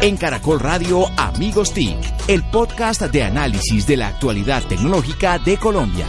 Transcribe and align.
En 0.00 0.16
Caracol 0.16 0.60
Radio 0.60 1.04
Amigos 1.18 1.74
TIC, 1.74 1.96
el 2.28 2.42
podcast 2.50 3.02
de 3.02 3.22
análisis 3.22 3.86
de 3.86 3.98
la 3.98 4.08
actualidad 4.08 4.62
tecnológica 4.66 5.38
de 5.38 5.58
Colombia. 5.58 6.06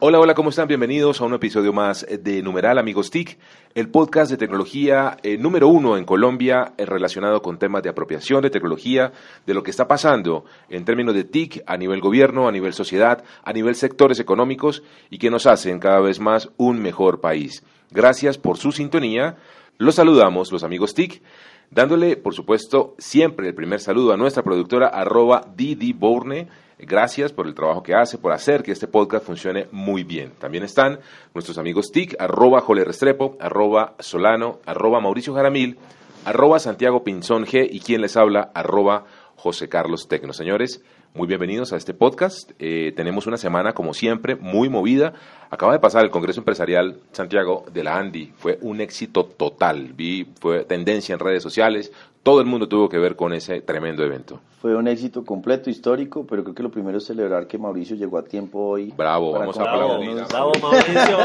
Hola, 0.00 0.20
hola, 0.20 0.34
¿cómo 0.34 0.50
están? 0.50 0.68
Bienvenidos 0.68 1.20
a 1.20 1.24
un 1.24 1.32
episodio 1.34 1.72
más 1.72 2.06
de 2.08 2.42
Numeral 2.42 2.78
Amigos 2.78 3.10
TIC, 3.10 3.38
el 3.74 3.88
podcast 3.88 4.30
de 4.30 4.36
tecnología 4.36 5.16
eh, 5.22 5.38
número 5.38 5.68
uno 5.68 5.96
en 5.96 6.04
Colombia 6.04 6.74
eh, 6.76 6.84
relacionado 6.84 7.40
con 7.40 7.58
temas 7.58 7.82
de 7.82 7.88
apropiación 7.88 8.42
de 8.42 8.50
tecnología, 8.50 9.12
de 9.46 9.54
lo 9.54 9.62
que 9.62 9.70
está 9.70 9.88
pasando 9.88 10.44
en 10.68 10.84
términos 10.84 11.14
de 11.14 11.24
TIC 11.24 11.64
a 11.66 11.76
nivel 11.78 12.00
gobierno, 12.00 12.48
a 12.48 12.52
nivel 12.52 12.74
sociedad, 12.74 13.24
a 13.42 13.52
nivel 13.52 13.74
sectores 13.74 14.20
económicos 14.20 14.82
y 15.10 15.18
que 15.18 15.30
nos 15.30 15.46
hacen 15.46 15.80
cada 15.80 16.00
vez 16.00 16.20
más 16.20 16.50
un 16.58 16.80
mejor 16.80 17.20
país. 17.20 17.64
Gracias 17.90 18.38
por 18.38 18.58
su 18.58 18.72
sintonía. 18.72 19.36
Los 19.78 19.96
saludamos, 19.96 20.52
los 20.52 20.64
amigos 20.64 20.94
TIC, 20.94 21.22
dándole, 21.70 22.16
por 22.16 22.34
supuesto, 22.34 22.94
siempre 22.98 23.48
el 23.48 23.54
primer 23.54 23.80
saludo 23.80 24.12
a 24.12 24.16
nuestra 24.16 24.42
productora 24.42 24.88
arroba 24.88 25.44
Didi 25.56 25.92
Bourne 25.92 26.48
Gracias 26.80 27.32
por 27.32 27.48
el 27.48 27.54
trabajo 27.54 27.82
que 27.82 27.94
hace, 27.94 28.18
por 28.18 28.32
hacer 28.32 28.62
que 28.62 28.70
este 28.70 28.86
podcast 28.86 29.26
funcione 29.26 29.66
muy 29.72 30.04
bien. 30.04 30.32
También 30.38 30.62
están 30.62 31.00
nuestros 31.34 31.58
amigos 31.58 31.90
TIC, 31.90 32.14
arroba 32.20 32.60
Jole 32.60 32.84
Restrepo, 32.84 33.36
arroba 33.40 33.94
Solano, 33.98 34.60
arroba 34.64 35.00
Mauricio 35.00 35.34
Jaramil, 35.34 35.76
arroba 36.24 36.60
Santiago 36.60 37.02
Pinzón 37.02 37.46
G 37.46 37.66
y 37.68 37.80
quien 37.80 38.00
les 38.00 38.16
habla, 38.16 38.52
arroba 38.54 39.06
José 39.34 39.68
Carlos 39.68 40.06
Tecno. 40.06 40.32
Señores, 40.32 40.80
muy 41.14 41.26
bienvenidos 41.26 41.72
a 41.72 41.76
este 41.76 41.94
podcast. 41.94 42.52
Eh, 42.58 42.92
tenemos 42.94 43.26
una 43.26 43.36
semana, 43.36 43.72
como 43.72 43.94
siempre, 43.94 44.36
muy 44.36 44.68
movida. 44.68 45.14
Acaba 45.50 45.72
de 45.72 45.78
pasar 45.78 46.04
el 46.04 46.10
Congreso 46.10 46.40
Empresarial 46.40 47.00
Santiago 47.12 47.64
de 47.72 47.82
la 47.82 47.98
Andi. 47.98 48.32
Fue 48.36 48.58
un 48.62 48.80
éxito 48.80 49.24
total. 49.24 49.94
Vi, 49.94 50.26
fue 50.40 50.64
tendencia 50.64 51.14
en 51.14 51.18
redes 51.18 51.42
sociales. 51.42 51.92
Todo 52.22 52.40
el 52.40 52.46
mundo 52.46 52.68
tuvo 52.68 52.88
que 52.88 52.98
ver 52.98 53.16
con 53.16 53.32
ese 53.32 53.60
tremendo 53.60 54.04
evento. 54.04 54.40
Fue 54.60 54.76
un 54.76 54.86
éxito 54.88 55.24
completo, 55.24 55.70
histórico, 55.70 56.26
pero 56.26 56.42
creo 56.44 56.54
que 56.54 56.62
lo 56.62 56.70
primero 56.70 56.98
es 56.98 57.06
celebrar 57.06 57.46
que 57.46 57.58
Mauricio 57.58 57.96
llegó 57.96 58.18
a 58.18 58.24
tiempo 58.24 58.58
hoy. 58.60 58.92
Bravo, 58.96 59.32
vamos 59.32 59.58
a 59.58 59.62
aplaudir. 59.62 60.24
Bravo, 60.28 60.52
Mauricio. 60.60 61.18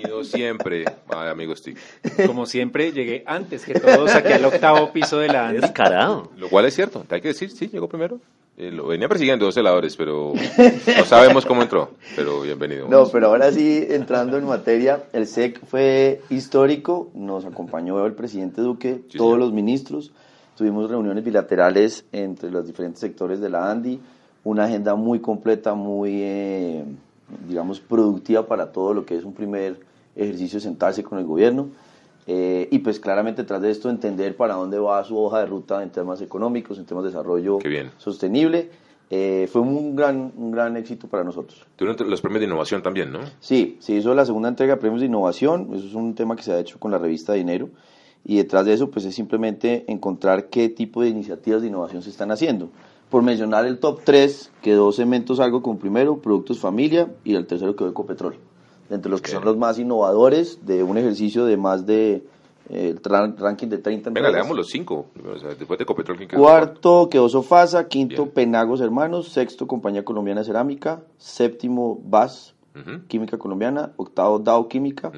bienvenido 0.16 0.24
siempre, 0.24 0.84
amigos 1.08 1.62
TIC. 1.62 2.26
Como 2.26 2.46
siempre, 2.46 2.92
llegué 2.92 3.22
antes 3.26 3.64
que 3.64 3.78
todos 3.78 4.14
aquí 4.14 4.32
al 4.32 4.44
octavo 4.44 4.92
piso 4.92 5.18
de 5.18 5.28
la 5.28 5.48
Andi. 5.48 5.60
Descarado. 5.60 6.30
Lo 6.36 6.48
cual 6.48 6.66
es 6.66 6.74
cierto, 6.74 7.04
hay 7.08 7.20
que 7.20 7.28
decir, 7.28 7.50
sí, 7.50 7.68
llegó 7.68 7.88
primero. 7.88 8.18
Eh, 8.58 8.70
lo 8.70 8.86
venía 8.86 9.06
persiguiendo 9.06 9.44
dos 9.44 9.56
heladores, 9.58 9.96
pero 9.96 10.32
no 10.96 11.04
sabemos 11.04 11.44
cómo 11.44 11.62
entró. 11.62 11.90
Pero 12.14 12.40
bienvenido. 12.40 12.88
No, 12.88 13.06
pero 13.08 13.26
ahora 13.26 13.52
sí, 13.52 13.86
entrando 13.90 14.38
en 14.38 14.46
materia, 14.46 15.04
el 15.12 15.26
SEC 15.26 15.60
fue 15.66 16.22
histórico, 16.30 17.10
nos 17.14 17.44
acompañó 17.44 18.04
el 18.06 18.14
presidente 18.14 18.62
Duque, 18.62 19.02
todos 19.14 19.38
los 19.38 19.52
ministros, 19.52 20.12
tuvimos 20.56 20.88
reuniones 20.88 21.22
bilaterales 21.22 22.06
entre 22.12 22.50
los 22.50 22.66
diferentes 22.66 23.00
sectores 23.00 23.40
de 23.40 23.50
la 23.50 23.70
ANDI, 23.70 24.00
una 24.44 24.64
agenda 24.64 24.94
muy 24.94 25.20
completa, 25.20 25.74
muy, 25.74 26.22
eh, 26.22 26.84
digamos, 27.46 27.80
productiva 27.80 28.46
para 28.46 28.72
todo 28.72 28.94
lo 28.94 29.04
que 29.04 29.16
es 29.16 29.24
un 29.24 29.34
primer 29.34 29.76
ejercicio 30.16 30.58
sentarse 30.60 31.02
con 31.04 31.18
el 31.18 31.24
gobierno. 31.24 31.68
Eh, 32.28 32.68
y 32.72 32.80
pues 32.80 32.98
claramente 32.98 33.44
tras 33.44 33.62
de 33.62 33.70
esto 33.70 33.88
entender 33.88 34.36
para 34.36 34.54
dónde 34.54 34.78
va 34.80 35.04
su 35.04 35.16
hoja 35.16 35.40
de 35.40 35.46
ruta 35.46 35.82
en 35.82 35.90
temas 35.90 36.20
económicos, 36.20 36.78
en 36.78 36.84
temas 36.84 37.04
de 37.04 37.10
desarrollo 37.10 37.58
sostenible. 37.98 38.70
Eh, 39.08 39.48
fue 39.52 39.62
un 39.62 39.94
gran, 39.94 40.32
un 40.36 40.50
gran 40.50 40.76
éxito 40.76 41.06
para 41.06 41.22
nosotros. 41.22 41.64
Tuvieron 41.76 42.10
los 42.10 42.20
premios 42.20 42.40
de 42.40 42.46
innovación 42.46 42.82
también, 42.82 43.12
¿no? 43.12 43.20
Sí, 43.38 43.76
se 43.78 43.94
hizo 43.94 44.12
la 44.14 44.26
segunda 44.26 44.48
entrega 44.48 44.74
de 44.74 44.80
premios 44.80 45.00
de 45.00 45.06
innovación, 45.06 45.68
eso 45.72 45.86
es 45.86 45.94
un 45.94 46.16
tema 46.16 46.34
que 46.34 46.42
se 46.42 46.52
ha 46.52 46.58
hecho 46.58 46.80
con 46.80 46.90
la 46.90 46.98
revista 46.98 47.32
Dinero, 47.32 47.68
y 48.24 48.38
detrás 48.38 48.64
de 48.64 48.72
eso 48.72 48.90
pues 48.90 49.04
es 49.04 49.14
simplemente 49.14 49.84
encontrar 49.86 50.48
qué 50.48 50.68
tipo 50.68 51.02
de 51.02 51.10
iniciativas 51.10 51.62
de 51.62 51.68
innovación 51.68 52.02
se 52.02 52.10
están 52.10 52.32
haciendo. 52.32 52.70
Por 53.08 53.22
mencionar 53.22 53.64
el 53.64 53.78
top 53.78 54.00
3, 54.02 54.50
quedó 54.60 54.90
Cementos 54.90 55.38
Algo 55.38 55.62
con 55.62 55.78
primero, 55.78 56.20
Productos 56.20 56.58
Familia, 56.58 57.08
y 57.22 57.36
el 57.36 57.46
tercero 57.46 57.76
quedó 57.76 57.90
Ecopetrol 57.90 58.36
entre 58.90 59.10
los 59.10 59.20
que 59.20 59.30
son 59.30 59.44
los 59.44 59.56
más 59.56 59.78
innovadores 59.78 60.64
de 60.66 60.82
un 60.82 60.98
ejercicio 60.98 61.44
de 61.44 61.56
más 61.56 61.86
de 61.86 62.24
eh, 62.68 62.96
el 63.04 63.36
ranking 63.36 63.68
de 63.68 63.78
30 63.78 64.10
Venga, 64.10 64.30
le 64.30 64.38
damos 64.38 64.56
los 64.56 64.68
cinco. 64.68 65.06
después 65.58 65.78
de 65.78 65.84
Copetrol, 65.84 66.16
¿quién 66.16 66.28
quedó? 66.28 66.40
Cuarto 66.40 67.08
quedó 67.08 67.28
Sofasa, 67.28 67.86
quinto 67.86 68.30
Penagos 68.30 68.80
Hermanos, 68.80 69.28
sexto 69.28 69.66
Compañía 69.66 70.04
Colombiana 70.04 70.40
de 70.40 70.46
Cerámica, 70.46 71.02
séptimo 71.18 72.00
BAS, 72.04 72.54
Química 73.08 73.38
Colombiana, 73.38 73.92
octavo 73.96 74.38
DAO 74.38 74.68
Química, 74.68 75.10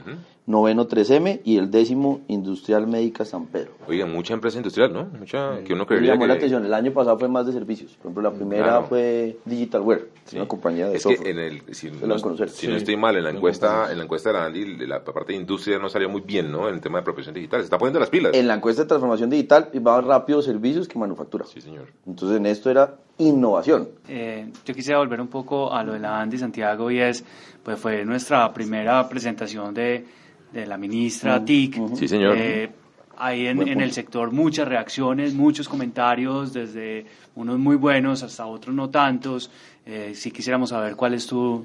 noveno 0.49 0.89
3M 0.89 1.43
y 1.45 1.59
el 1.59 1.71
décimo 1.71 2.23
Industrial 2.27 2.87
Médica 2.87 3.27
San 3.27 3.47
Pedro. 3.47 3.73
Oiga, 3.87 4.07
mucha 4.07 4.33
empresa 4.33 4.57
industrial, 4.57 4.93
¿no? 4.93 5.05
Mucha 5.05 5.63
que 5.63 5.75
uno 5.75 5.87
creería 5.87 6.13
llamó 6.13 6.23
que... 6.23 6.29
la 6.29 6.35
atención, 6.35 6.65
el 6.65 6.73
año 6.73 6.91
pasado 6.93 7.19
fue 7.19 7.29
más 7.29 7.47
de 7.47 7.53
servicios. 7.53 7.93
Por 7.93 8.07
ejemplo, 8.07 8.23
la 8.23 8.33
primera 8.33 8.83
fue 8.83 9.37
Digitalware, 9.45 10.09
una 10.35 10.49
compañía 10.49 10.89
de 10.89 10.97
es 10.97 11.03
software. 11.03 11.23
Que 11.23 11.31
en 11.31 11.39
el, 11.39 11.75
si, 11.75 11.91
no, 11.91 12.19
si 12.49 12.67
no, 12.67 12.77
estoy 12.77 12.97
mal, 12.97 13.17
en 13.17 13.25
la 13.25 13.31
encuesta, 13.31 13.93
en 13.93 13.99
la 13.99 14.05
encuesta 14.05 14.31
de 14.31 14.39
la 14.39 14.47
Andy, 14.47 14.87
la 14.87 15.05
parte 15.05 15.33
de 15.33 15.39
industria 15.39 15.79
no 15.79 15.91
salió 15.91 16.09
muy 16.09 16.23
bien, 16.23 16.51
¿no? 16.51 16.67
En 16.67 16.75
el 16.75 16.81
tema 16.81 16.99
de 16.99 17.03
apropiación 17.03 17.35
digital. 17.35 17.61
Se 17.61 17.65
está 17.65 17.77
poniendo 17.77 18.01
las 18.01 18.09
pilas. 18.09 18.35
En 18.35 18.49
la 18.49 18.55
encuesta 18.55 18.83
de 18.83 18.89
transformación 18.89 19.29
digital 19.29 19.69
va 19.87 19.99
más 19.99 20.05
rápido 20.05 20.41
servicios 20.41 20.89
que 20.89 20.99
manufactura. 20.99 21.45
Sí, 21.45 21.61
señor. 21.61 21.89
Entonces, 22.07 22.39
en 22.39 22.47
esto 22.47 22.71
era 22.71 22.97
innovación. 23.19 23.91
Eh, 24.09 24.51
yo 24.65 24.75
quisiera 24.75 24.99
volver 24.99 25.21
un 25.21 25.29
poco 25.29 25.75
a 25.75 25.85
lo 25.85 25.93
de 25.93 25.99
la 25.99 26.21
Andy 26.21 26.39
Santiago 26.39 26.91
y 26.91 27.01
es, 27.01 27.25
pues 27.63 27.79
fue 27.79 28.05
nuestra 28.05 28.53
primera 28.55 29.09
presentación 29.09 29.75
de 29.75 30.07
de 30.53 30.67
la 30.67 30.77
ministra 30.77 31.45
TIC. 31.45 31.97
Sí, 31.97 32.09
señor. 32.09 32.37
Eh, 32.37 32.71
hay 33.17 33.47
en, 33.47 33.67
en, 33.67 33.81
el 33.81 33.93
sector 33.93 34.31
muchas 34.31 34.69
reacciones, 34.69 35.35
muchos 35.35 35.69
comentarios, 35.69 36.53
desde 36.53 37.05
unos 37.35 37.59
muy 37.59 37.77
buenos 37.77 38.23
hasta 38.23 38.47
otros 38.47 38.75
no 38.75 38.91
tantos. 38.91 39.51
Eh, 39.85 40.13
si 40.15 40.31
quisiéramos 40.31 40.71
saber 40.71 40.95
cuál 40.95 41.15
es 41.15 41.27
tu, 41.27 41.65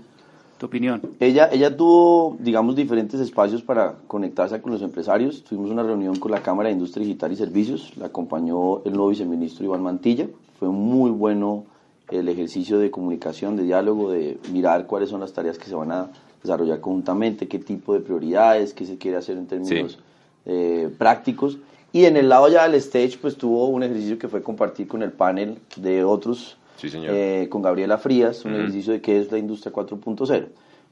tu, 0.58 0.66
opinión. 0.66 1.02
Ella, 1.20 1.50
ella 1.52 1.76
tuvo, 1.76 2.38
digamos, 2.40 2.76
diferentes 2.76 3.20
espacios 3.20 3.62
para 3.62 3.96
conectarse 4.08 4.62
con 4.62 4.72
los 4.72 4.82
empresarios. 4.82 5.44
Tuvimos 5.44 5.70
una 5.70 5.84
reunión 5.84 6.16
con 6.16 6.32
la 6.32 6.42
Cámara 6.42 6.70
de 6.70 6.74
Industria 6.74 7.06
Digital 7.06 7.34
y 7.34 7.36
Servicios. 7.36 7.98
La 7.98 8.08
acompañó 8.08 8.84
el 8.86 8.94
nuevo 8.94 9.10
viceministro 9.10 9.66
Iván 9.66 9.84
Mantilla. 9.84 10.28
Fue 10.58 10.70
muy 10.70 11.12
bueno 11.12 11.66
el 12.10 12.30
ejercicio 12.30 12.80
de 12.80 12.90
comunicación, 12.90 13.58
de 13.58 13.64
diálogo, 13.64 14.12
de 14.12 14.38
mirar 14.52 14.88
cuáles 14.88 15.10
son 15.10 15.20
las 15.20 15.34
tareas 15.34 15.58
que 15.58 15.66
se 15.66 15.76
van 15.76 15.92
a 15.92 16.08
desarrollar 16.44 16.80
conjuntamente, 16.82 17.48
qué 17.48 17.60
tipo 17.60 17.94
de 17.94 18.02
prioridades, 18.02 18.74
qué 18.74 18.86
se 18.86 18.98
quiere 18.98 19.18
hacer 19.18 19.38
en 19.38 19.48
términos 19.48 19.98
eh, 20.46 20.90
prácticos. 20.98 21.58
Y 21.92 22.06
en 22.06 22.18
el 22.18 22.30
lado 22.30 22.50
ya 22.50 22.64
del 22.64 22.76
stage, 22.76 23.18
pues 23.22 23.38
tuvo 23.38 23.68
un 23.68 23.84
ejercicio 23.84 24.18
que 24.18 24.28
fue 24.28 24.44
compartir 24.44 24.88
con 24.88 25.04
el 25.04 25.12
panel 25.12 25.58
de 25.76 26.04
otros, 26.04 26.58
eh, 26.82 27.48
con 27.50 27.62
Gabriela 27.62 27.98
Frías, 27.98 28.44
un 28.46 28.56
ejercicio 28.56 28.94
de 28.94 29.02
qué 29.02 29.20
es 29.20 29.32
la 29.32 29.38
industria 29.38 29.72
4.0. 29.72 30.48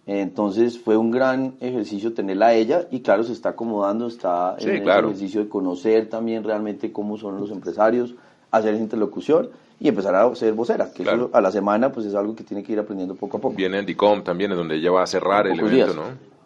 Entonces 0.07 0.79
fue 0.79 0.97
un 0.97 1.11
gran 1.11 1.53
ejercicio 1.59 2.13
tenerla 2.13 2.47
a 2.47 2.53
ella 2.53 2.87
y 2.89 3.01
claro, 3.01 3.23
se 3.23 3.33
está 3.33 3.49
acomodando, 3.49 4.07
está 4.07 4.55
en 4.59 4.69
el 4.69 4.89
ejercicio 4.89 5.41
de 5.43 5.49
conocer 5.49 6.09
también 6.09 6.43
realmente 6.43 6.91
cómo 6.91 7.17
son 7.17 7.39
los 7.39 7.51
empresarios, 7.51 8.15
hacer 8.49 8.73
esa 8.73 8.83
interlocución 8.83 9.49
y 9.81 9.87
empezar 9.87 10.13
a 10.13 10.35
ser 10.35 10.53
vocera, 10.53 10.91
que 10.93 11.03
a 11.33 11.41
la 11.41 11.51
semana 11.51 11.91
pues 11.91 12.05
es 12.05 12.13
algo 12.13 12.35
que 12.35 12.43
tiene 12.43 12.61
que 12.61 12.71
ir 12.71 12.79
aprendiendo 12.79 13.15
poco 13.15 13.37
a 13.37 13.41
poco. 13.41 13.55
Viene 13.55 13.79
el 13.79 13.85
DICOM 13.87 14.23
también, 14.23 14.51
es 14.51 14.57
donde 14.57 14.75
ella 14.75 14.91
va 14.91 15.01
a 15.01 15.07
cerrar 15.07 15.47
el 15.47 15.59
evento, 15.59 15.95
¿no? 15.95 16.03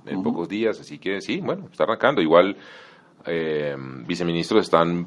En 0.10 0.24
pocos 0.24 0.48
días, 0.48 0.80
así 0.80 1.00
que 1.00 1.20
sí, 1.20 1.42
bueno, 1.42 1.68
está 1.70 1.84
arrancando. 1.84 2.22
Igual 2.22 2.56
eh, 3.26 3.76
viceministros 4.08 4.64
están 4.64 5.06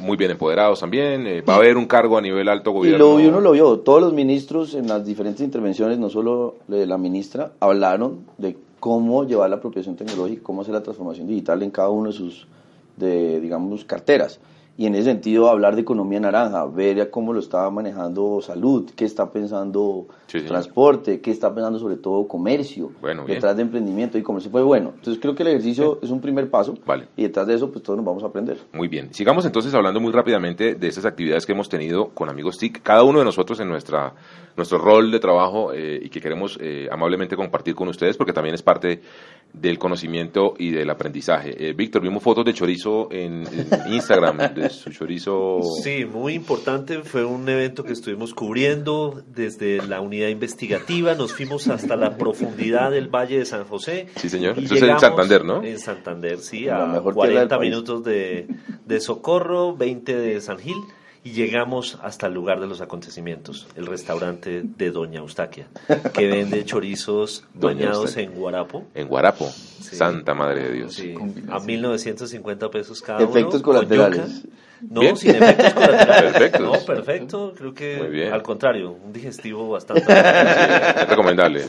muy 0.00 0.16
bien 0.16 0.32
empoderados 0.32 0.80
también, 0.80 1.24
eh, 1.28 1.42
va 1.42 1.54
a 1.54 1.56
haber 1.58 1.76
un 1.76 1.86
cargo 1.86 2.18
a 2.18 2.20
nivel 2.20 2.48
alto 2.48 2.72
gobierno. 2.72 3.20
Y, 3.20 3.26
uno 3.26 3.40
lo 3.40 3.52
vio, 3.52 3.78
todos 3.78 4.02
los 4.02 4.14
ministros 4.14 4.74
en 4.74 4.88
las 4.88 5.06
diferentes 5.06 5.42
intervenciones, 5.42 5.96
no 5.96 6.10
solo 6.10 6.56
la 6.66 6.98
ministra, 6.98 7.52
hablaron 7.60 8.24
de 8.36 8.56
cómo 8.80 9.24
llevar 9.24 9.48
la 9.48 9.56
apropiación 9.56 9.94
tecnológica, 9.94 10.42
cómo 10.42 10.62
hacer 10.62 10.74
la 10.74 10.82
transformación 10.82 11.28
digital 11.28 11.62
en 11.62 11.70
cada 11.70 11.90
uno 11.90 12.08
de 12.08 12.16
sus, 12.16 12.48
de, 12.96 13.38
digamos, 13.38 13.84
carteras 13.84 14.40
y 14.80 14.86
en 14.86 14.94
ese 14.94 15.10
sentido 15.10 15.50
hablar 15.50 15.74
de 15.74 15.82
economía 15.82 16.20
naranja, 16.20 16.64
ver 16.64 17.10
cómo 17.10 17.34
lo 17.34 17.40
está 17.40 17.68
manejando 17.68 18.40
salud, 18.40 18.88
qué 18.96 19.04
está 19.04 19.30
pensando 19.30 20.06
transporte, 20.46 21.20
qué 21.20 21.30
está 21.30 21.54
pensando 21.54 21.78
sobre 21.78 21.96
todo 21.96 22.26
comercio, 22.26 22.90
detrás 23.26 23.56
de 23.56 23.60
emprendimiento 23.60 24.16
y 24.16 24.22
comercio 24.22 24.50
fue 24.50 24.62
bueno. 24.62 24.92
Entonces 24.96 25.20
creo 25.20 25.34
que 25.34 25.42
el 25.42 25.50
ejercicio 25.50 25.98
es 26.00 26.08
un 26.08 26.22
primer 26.22 26.48
paso 26.48 26.78
vale. 26.86 27.08
y 27.14 27.24
detrás 27.24 27.46
de 27.46 27.56
eso 27.56 27.70
pues 27.70 27.84
todos 27.84 27.98
nos 27.98 28.06
vamos 28.06 28.22
a 28.22 28.28
aprender. 28.28 28.56
Muy 28.72 28.88
bien, 28.88 29.12
sigamos 29.12 29.44
entonces 29.44 29.74
hablando 29.74 30.00
muy 30.00 30.12
rápidamente 30.12 30.74
de 30.74 30.88
esas 30.88 31.04
actividades 31.04 31.44
que 31.44 31.52
hemos 31.52 31.68
tenido 31.68 32.08
con 32.14 32.30
amigos 32.30 32.56
TIC, 32.56 32.80
cada 32.80 33.02
uno 33.02 33.18
de 33.18 33.26
nosotros 33.26 33.60
en 33.60 33.68
nuestra 33.68 34.14
nuestro 34.56 34.78
rol 34.78 35.10
de 35.10 35.20
trabajo 35.20 35.72
eh, 35.74 36.00
y 36.02 36.08
que 36.08 36.20
queremos 36.20 36.58
eh, 36.60 36.88
amablemente 36.90 37.36
compartir 37.36 37.74
con 37.74 37.88
ustedes 37.88 38.16
porque 38.16 38.32
también 38.32 38.54
es 38.54 38.62
parte 38.62 39.02
del 39.52 39.78
conocimiento 39.78 40.54
y 40.58 40.70
del 40.70 40.90
aprendizaje. 40.90 41.68
Eh, 41.68 41.72
Víctor, 41.72 42.02
vimos 42.02 42.22
fotos 42.22 42.44
de 42.44 42.54
chorizo 42.54 43.08
en, 43.10 43.44
Instagram, 43.90 44.54
de 44.54 44.70
su 44.70 44.90
chorizo. 44.90 45.60
Sí, 45.82 46.04
muy 46.04 46.34
importante. 46.34 47.02
Fue 47.02 47.24
un 47.24 47.48
evento 47.48 47.84
que 47.84 47.92
estuvimos 47.92 48.34
cubriendo 48.34 49.22
desde 49.26 49.86
la 49.86 50.00
unidad 50.00 50.28
investigativa. 50.28 51.14
Nos 51.14 51.32
fuimos 51.32 51.68
hasta 51.68 51.96
la 51.96 52.16
profundidad 52.16 52.90
del 52.90 53.08
Valle 53.08 53.38
de 53.38 53.44
San 53.44 53.64
José. 53.64 54.06
Sí, 54.16 54.28
señor. 54.28 54.58
Eso 54.58 54.74
es 54.74 54.82
en 54.82 54.98
Santander, 54.98 55.44
¿no? 55.44 55.62
En 55.62 55.78
Santander, 55.78 56.38
sí, 56.38 56.68
a 56.68 57.00
40 57.02 57.58
minutos 57.58 58.04
de, 58.04 58.46
de 58.86 59.00
Socorro, 59.00 59.76
20 59.76 60.14
de 60.14 60.40
San 60.40 60.58
Gil 60.58 60.76
y 61.22 61.32
llegamos 61.32 61.98
hasta 62.02 62.26
el 62.26 62.34
lugar 62.34 62.60
de 62.60 62.66
los 62.66 62.80
acontecimientos, 62.80 63.68
el 63.76 63.86
restaurante 63.86 64.62
de 64.64 64.90
Doña 64.90 65.20
Eustaquia, 65.20 65.68
que 66.14 66.28
vende 66.28 66.64
chorizos 66.64 67.44
bañados 67.54 68.16
en 68.16 68.32
guarapo. 68.32 68.86
En 68.94 69.08
guarapo, 69.08 69.46
Santa 69.46 70.34
Madre 70.34 70.64
de 70.64 70.72
Dios. 70.72 70.94
Sí, 70.94 71.14
a 71.50 71.58
1950 71.58 72.70
pesos 72.70 73.02
cada 73.02 73.22
Efectos 73.22 73.60
colaterales. 73.62 74.46
No, 74.88 75.16
sin 75.16 75.30
efectos 75.30 75.74
colaterales. 75.74 76.32
Perfecto. 76.40 76.60
No, 76.60 76.72
perfecto. 76.86 77.54
Creo 77.56 77.74
que 77.74 78.30
al 78.32 78.42
contrario, 78.42 78.92
un 78.92 79.12
digestivo 79.12 79.68
bastante 79.70 80.04
recomendable. 81.08 81.64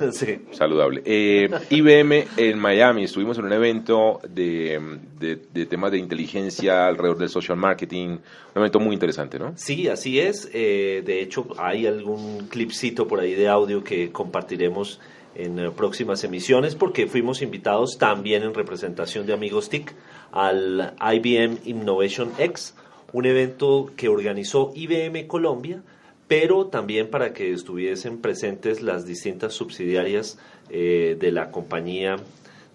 Saludable. 0.52 1.02
Eh, 1.06 1.50
IBM 1.70 2.26
en 2.38 2.60
Miami, 2.60 3.04
estuvimos 3.04 3.38
en 3.38 3.46
un 3.46 3.54
evento 3.54 4.20
de, 4.30 5.00
de, 5.20 5.66
temas 5.66 5.92
de 5.92 5.98
inteligencia 5.98 6.88
alrededor 6.88 7.18
del 7.18 7.30
social 7.30 7.58
marketing. 7.58 8.10
Un 8.10 8.22
evento 8.56 8.80
muy 8.80 8.94
interesante, 8.94 9.40
¿no? 9.40 9.54
Sí, 9.56 9.88
así 9.88 10.20
es. 10.20 10.50
Eh, 10.54 11.04
de 11.06 11.22
hecho, 11.22 11.48
hay 11.58 11.88
algún 11.88 12.48
clipcito 12.48 13.08
por 13.08 13.20
ahí 13.20 13.34
de 13.34 13.48
audio 13.48 13.84
que 13.84 14.12
compartiremos 14.12 15.00
en 15.36 15.60
eh, 15.60 15.72
próximas 15.72 16.24
emisiones 16.24 16.76
porque 16.76 17.08
fuimos 17.08 17.42
invitados 17.42 17.98
también 17.98 18.44
en 18.44 18.54
representación 18.54 19.26
de 19.26 19.34
Amigos 19.34 19.70
TIC 19.70 19.94
al 20.32 20.94
IBM 21.00 21.60
Innovation 21.66 22.32
X 22.38 22.76
un 23.14 23.26
evento 23.26 23.92
que 23.96 24.08
organizó 24.08 24.72
IBM 24.76 25.28
Colombia, 25.28 25.82
pero 26.28 26.68
también 26.68 27.10
para 27.10 27.34
que 27.34 27.52
estuviesen 27.52 28.20
presentes 28.20 28.82
las 28.82 29.06
distintas 29.06 29.54
subsidiarias 29.54 30.38
eh, 30.70 31.18
de 31.20 31.32
la 31.32 31.52
compañía 31.52 32.18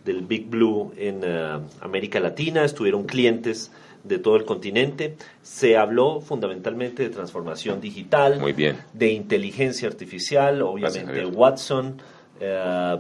del 0.04 0.20
Big 0.22 0.46
Blue 0.46 0.92
en 0.98 1.22
eh, 1.24 1.58
América 1.80 2.20
Latina, 2.20 2.64
estuvieron 2.64 3.04
clientes 3.04 3.72
de 4.04 4.18
todo 4.18 4.36
el 4.36 4.44
continente. 4.44 5.16
Se 5.42 5.76
habló 5.76 6.20
fundamentalmente 6.20 7.02
de 7.02 7.08
transformación 7.08 7.80
digital, 7.80 8.38
Muy 8.38 8.52
bien. 8.52 8.76
de 8.92 9.12
inteligencia 9.12 9.88
artificial, 9.88 10.62
obviamente 10.62 11.24
Watson, 11.24 12.00
eh, 12.40 12.96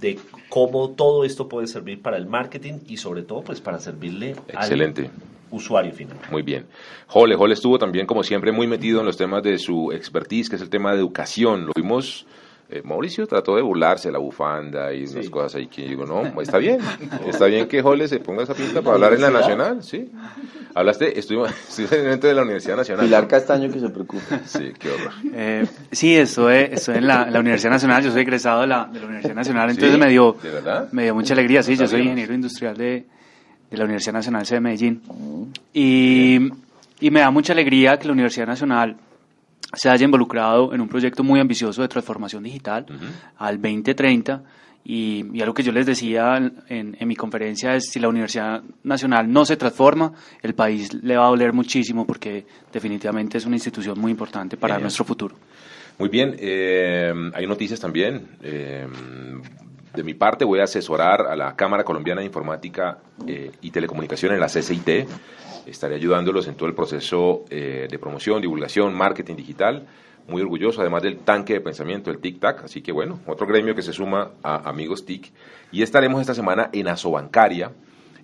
de 0.00 0.18
cómo 0.48 0.90
todo 0.90 1.24
esto 1.24 1.46
puede 1.46 1.66
servir 1.66 2.00
para 2.00 2.16
el 2.16 2.26
marketing 2.26 2.78
y 2.88 2.96
sobre 2.96 3.22
todo 3.22 3.42
pues 3.42 3.60
para 3.60 3.78
servirle 3.78 4.34
Excelente 4.48 5.10
usuario 5.50 5.92
final. 5.92 6.16
Muy 6.30 6.42
bien. 6.42 6.66
Jole, 7.06 7.34
Jole 7.36 7.54
estuvo 7.54 7.78
también, 7.78 8.06
como 8.06 8.22
siempre, 8.22 8.52
muy 8.52 8.66
metido 8.66 9.00
en 9.00 9.06
los 9.06 9.16
temas 9.16 9.42
de 9.42 9.58
su 9.58 9.92
expertise, 9.92 10.48
que 10.48 10.56
es 10.56 10.62
el 10.62 10.70
tema 10.70 10.92
de 10.92 10.98
educación. 10.98 11.66
Lo 11.66 11.72
vimos. 11.74 12.26
Eh, 12.72 12.82
Mauricio 12.84 13.26
trató 13.26 13.56
de 13.56 13.62
burlarse 13.62 14.12
la 14.12 14.18
bufanda 14.18 14.94
y 14.94 15.02
unas 15.02 15.28
cosas 15.28 15.56
ahí 15.56 15.66
que 15.66 15.88
digo, 15.88 16.06
no, 16.06 16.40
está 16.40 16.58
bien, 16.58 16.78
está 17.26 17.46
bien 17.46 17.66
que 17.66 17.82
Jole 17.82 18.06
se 18.06 18.20
ponga 18.20 18.44
esa 18.44 18.54
pinta 18.54 18.80
para 18.80 18.94
hablar 18.94 19.12
en 19.14 19.22
la 19.22 19.30
Nacional, 19.30 19.82
sí. 19.82 20.08
Hablaste, 20.72 21.18
estuvimos, 21.18 21.50
evento 21.90 22.28
de 22.28 22.34
la 22.34 22.42
Universidad 22.42 22.76
Nacional. 22.76 23.06
Pilar 23.06 23.26
Castaño 23.26 23.72
que 23.72 23.80
se 23.80 23.88
preocupa. 23.88 24.38
Sí, 24.46 24.72
qué 24.78 24.88
horror. 24.88 25.12
Eh, 25.34 25.66
sí, 25.90 26.14
estoy, 26.14 26.68
estoy 26.70 26.98
en 26.98 27.08
la, 27.08 27.24
Universidad 27.40 27.72
Nacional, 27.72 28.04
yo 28.04 28.12
soy 28.12 28.22
egresado 28.22 28.60
de 28.60 28.68
la, 28.68 28.84
de 28.84 29.00
la 29.00 29.06
Universidad 29.06 29.34
Nacional, 29.34 29.70
entonces 29.70 29.98
me 29.98 30.08
dio, 30.08 30.36
me 30.92 31.02
dio 31.02 31.14
mucha 31.16 31.34
alegría, 31.34 31.64
sí, 31.64 31.74
yo 31.74 31.88
soy 31.88 32.02
ingeniero 32.02 32.34
industrial 32.34 32.76
de, 32.76 33.04
de 33.70 33.76
la 33.76 33.84
Universidad 33.84 34.14
Nacional 34.14 34.44
de 34.44 34.60
Medellín. 34.60 35.02
Y, 35.72 36.38
y, 37.00 37.10
me 37.10 37.20
da 37.20 37.30
mucha 37.30 37.52
alegría 37.52 37.98
que 37.98 38.06
la 38.06 38.12
Universidad 38.12 38.46
Nacional 38.46 38.96
se 39.72 39.88
haya 39.88 40.04
involucrado 40.04 40.74
en 40.74 40.80
un 40.80 40.88
proyecto 40.88 41.22
muy 41.22 41.40
ambicioso 41.40 41.82
de 41.82 41.88
transformación 41.88 42.42
digital 42.42 42.86
al 43.38 43.60
2030. 43.60 44.42
Y, 44.82 45.26
y, 45.32 45.42
algo 45.42 45.54
que 45.54 45.62
yo 45.62 45.72
les 45.72 45.86
decía 45.86 46.38
en, 46.38 46.96
en, 46.98 47.08
mi 47.08 47.14
conferencia 47.14 47.74
es 47.74 47.90
si 47.90 48.00
la 48.00 48.08
Universidad 48.08 48.62
Nacional 48.82 49.30
no 49.30 49.44
se 49.44 49.56
transforma, 49.56 50.12
el 50.42 50.54
país 50.54 50.94
le 50.94 51.16
va 51.16 51.26
a 51.26 51.28
doler 51.28 51.52
muchísimo 51.52 52.06
porque 52.06 52.46
definitivamente 52.72 53.36
es 53.38 53.44
una 53.44 53.56
institución 53.56 54.00
muy 54.00 54.10
importante 54.10 54.56
para 54.56 54.78
nuestro 54.78 55.04
futuro. 55.04 55.36
Muy 55.98 56.08
bien, 56.08 56.34
eh, 56.38 57.12
hay 57.34 57.46
noticias 57.46 57.78
también. 57.78 58.26
Eh, 58.42 58.86
de 59.94 60.04
mi 60.04 60.14
parte 60.14 60.44
voy 60.44 60.60
a 60.60 60.64
asesorar 60.64 61.22
a 61.22 61.34
la 61.34 61.56
Cámara 61.56 61.84
Colombiana 61.84 62.20
de 62.20 62.26
Informática 62.26 62.98
eh, 63.26 63.50
y 63.60 63.70
Telecomunicaciones, 63.70 64.38
la 64.38 64.46
CCIT. 64.46 65.08
Estaré 65.66 65.96
ayudándolos 65.96 66.46
en 66.48 66.54
todo 66.54 66.68
el 66.68 66.74
proceso 66.74 67.44
eh, 67.50 67.88
de 67.90 67.98
promoción, 67.98 68.40
divulgación, 68.40 68.94
marketing 68.94 69.34
digital. 69.34 69.86
Muy 70.28 70.42
orgulloso, 70.42 70.80
además 70.80 71.02
del 71.02 71.18
tanque 71.18 71.54
de 71.54 71.60
pensamiento, 71.60 72.10
el 72.10 72.20
TIC-TAC. 72.20 72.64
Así 72.64 72.82
que 72.82 72.92
bueno, 72.92 73.18
otro 73.26 73.46
gremio 73.46 73.74
que 73.74 73.82
se 73.82 73.92
suma 73.92 74.30
a 74.42 74.68
Amigos 74.68 75.04
TIC. 75.04 75.32
Y 75.72 75.82
estaremos 75.82 76.20
esta 76.20 76.34
semana 76.34 76.70
en 76.72 76.86
Asobancaria, 76.86 77.72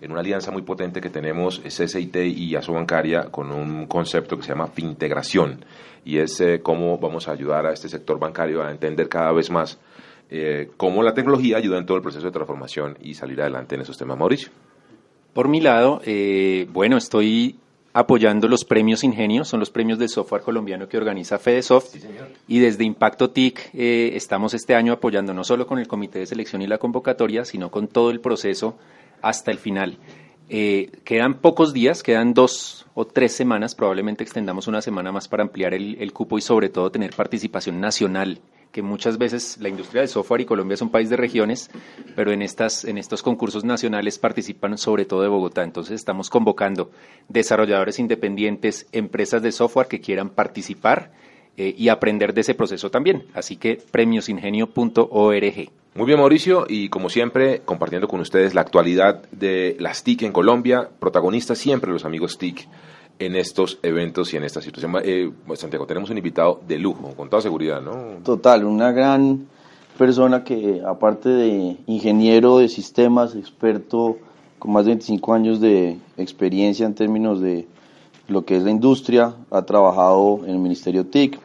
en 0.01 0.13
una 0.13 0.21
alianza 0.21 0.53
muy 0.53 0.63
potente 0.63 1.01
que 1.01 1.11
tenemos 1.11 1.61
CCIT 1.61 2.17
y 2.17 2.55
Asobancaria 2.55 3.25
con 3.31 3.51
un 3.51 3.87
concepto 3.87 4.37
que 4.37 4.45
se 4.45 4.51
llama 4.51 4.69
Fintegración. 4.69 5.65
Y 6.05 6.19
es 6.19 6.41
eh, 6.41 6.61
cómo 6.63 6.99
vamos 6.99 7.27
a 7.27 7.33
ayudar 7.33 7.67
a 7.67 7.73
este 7.73 7.89
sector 7.89 8.21
bancario 8.21 8.63
a 8.63 8.71
entender 8.71 9.09
cada 9.09 9.33
vez 9.33 9.51
más 9.51 9.81
eh, 10.29 10.71
cómo 10.77 11.03
la 11.03 11.15
tecnología 11.15 11.57
ayuda 11.57 11.79
en 11.79 11.87
todo 11.87 11.97
el 11.97 12.03
proceso 12.03 12.27
de 12.27 12.33
transformación 12.33 12.99
y 13.01 13.15
salir 13.15 13.41
adelante 13.41 13.77
en 13.77 13.83
esos 13.83 13.97
temas. 13.97 14.19
Mauricio. 14.19 14.51
Por 15.33 15.49
mi 15.49 15.61
lado, 15.61 16.01
eh, 16.05 16.67
bueno, 16.73 16.97
estoy 16.97 17.57
apoyando 17.93 18.49
los 18.49 18.65
premios 18.65 19.05
Ingenio, 19.05 19.45
son 19.45 19.61
los 19.61 19.71
premios 19.71 19.99
de 19.99 20.09
software 20.09 20.43
colombiano 20.43 20.89
que 20.89 20.97
organiza 20.97 21.39
FedeSoft. 21.39 21.97
y 22.49 22.59
desde 22.59 22.85
Impacto 22.85 23.31
TIC 23.31 23.71
eh, 23.73 24.11
estamos 24.15 24.53
este 24.55 24.75
año 24.75 24.93
apoyando 24.93 25.33
no 25.33 25.45
solo 25.45 25.67
con 25.67 25.79
el 25.79 25.87
comité 25.87 26.19
de 26.19 26.27
selección 26.27 26.61
y 26.61 26.67
la 26.67 26.79
convocatoria, 26.79 27.45
sino 27.45 27.71
con 27.71 27.87
todo 27.87 28.11
el 28.11 28.21
proceso 28.21 28.77
hasta 29.23 29.51
el 29.51 29.59
final. 29.59 29.99
quedan 30.49 31.35
pocos 31.35 31.73
días, 31.73 32.03
quedan 32.03 32.35
dos 32.35 32.87
o 32.95 33.07
tres 33.07 33.33
semanas, 33.33 33.75
probablemente 33.75 34.25
extendamos 34.25 34.67
una 34.67 34.83
semana 34.83 35.13
más 35.13 35.29
para 35.29 35.45
ampliar 35.45 35.73
el 35.73 36.13
cupo 36.13 36.37
y 36.37 36.41
sobre 36.41 36.69
todo 36.69 36.91
tener 36.91 37.15
participación 37.15 37.81
nacional 37.81 38.41
que 38.77 38.83
muchas 38.83 39.17
veces 39.17 39.57
la 39.59 39.71
industria 39.71 40.03
del 40.03 40.11
software 40.11 40.43
y 40.43 40.45
Colombia 40.45 40.75
es 40.75 40.83
un 40.83 40.91
país 40.91 41.09
de 41.09 41.17
regiones, 41.17 41.71
pero 42.15 42.31
en, 42.31 42.43
estas, 42.43 42.85
en 42.85 42.99
estos 42.99 43.23
concursos 43.23 43.65
nacionales 43.65 44.19
participan 44.19 44.77
sobre 44.77 45.07
todo 45.07 45.23
de 45.23 45.29
Bogotá. 45.29 45.63
Entonces 45.63 45.95
estamos 45.95 46.29
convocando 46.29 46.91
desarrolladores 47.27 47.99
independientes, 47.99 48.87
empresas 48.93 49.41
de 49.41 49.51
software 49.51 49.87
que 49.87 50.03
quieran 50.03 50.29
participar 50.29 51.11
eh, 51.57 51.75
y 51.75 51.89
aprender 51.89 52.35
de 52.35 52.43
ese 52.43 52.55
proceso 52.55 52.91
también. 52.91 53.25
Así 53.33 53.57
que 53.57 53.81
premiosingenio.org. 53.91 55.71
Muy 55.95 56.07
bien, 56.07 56.19
Mauricio, 56.19 56.67
y 56.69 56.91
como 56.91 57.09
siempre, 57.09 57.63
compartiendo 57.65 58.09
con 58.09 58.21
ustedes 58.21 58.53
la 58.53 58.61
actualidad 58.61 59.23
de 59.31 59.79
las 59.81 60.05
TIC 60.05 60.25
en 60.25 60.33
Colombia, 60.33 60.91
protagonistas 61.01 61.57
siempre 61.57 61.91
los 61.91 62.05
amigos 62.05 62.37
TIC 62.37 62.69
en 63.19 63.37
estos 63.37 63.79
eventos 63.83 64.33
y 64.33 64.37
en 64.37 64.45
esta 64.45 64.61
situación. 64.61 64.95
Eh, 65.05 65.31
Santiago, 65.55 65.87
tenemos 65.87 66.11
un 66.11 66.19
invitado 66.19 66.61
de 66.67 66.79
lujo, 66.79 67.15
con 67.17 67.29
toda 67.29 67.43
seguridad, 67.43 67.81
¿no? 67.81 68.23
Total, 68.23 68.65
una 68.65 68.93
gran 68.93 69.47
persona 69.97 70.45
que 70.45 70.83
aparte 70.87 71.29
de 71.29 71.77
ingeniero 71.87 72.59
de 72.59 72.69
sistemas, 72.69 73.35
experto 73.35 74.19
con 74.59 74.73
más 74.73 74.85
de 74.85 74.91
25 74.93 75.35
años 75.35 75.61
de 75.61 75.99
experiencia 76.17 76.87
en 76.87 76.95
términos 76.95 77.41
de 77.41 77.67
lo 78.29 78.45
que 78.45 78.57
es 78.57 78.63
la 78.63 78.71
industria, 78.71 79.35
ha 79.51 79.63
trabajado 79.63 80.41
en 80.45 80.51
el 80.51 80.59
Ministerio 80.59 81.07
TIC, 81.07 81.39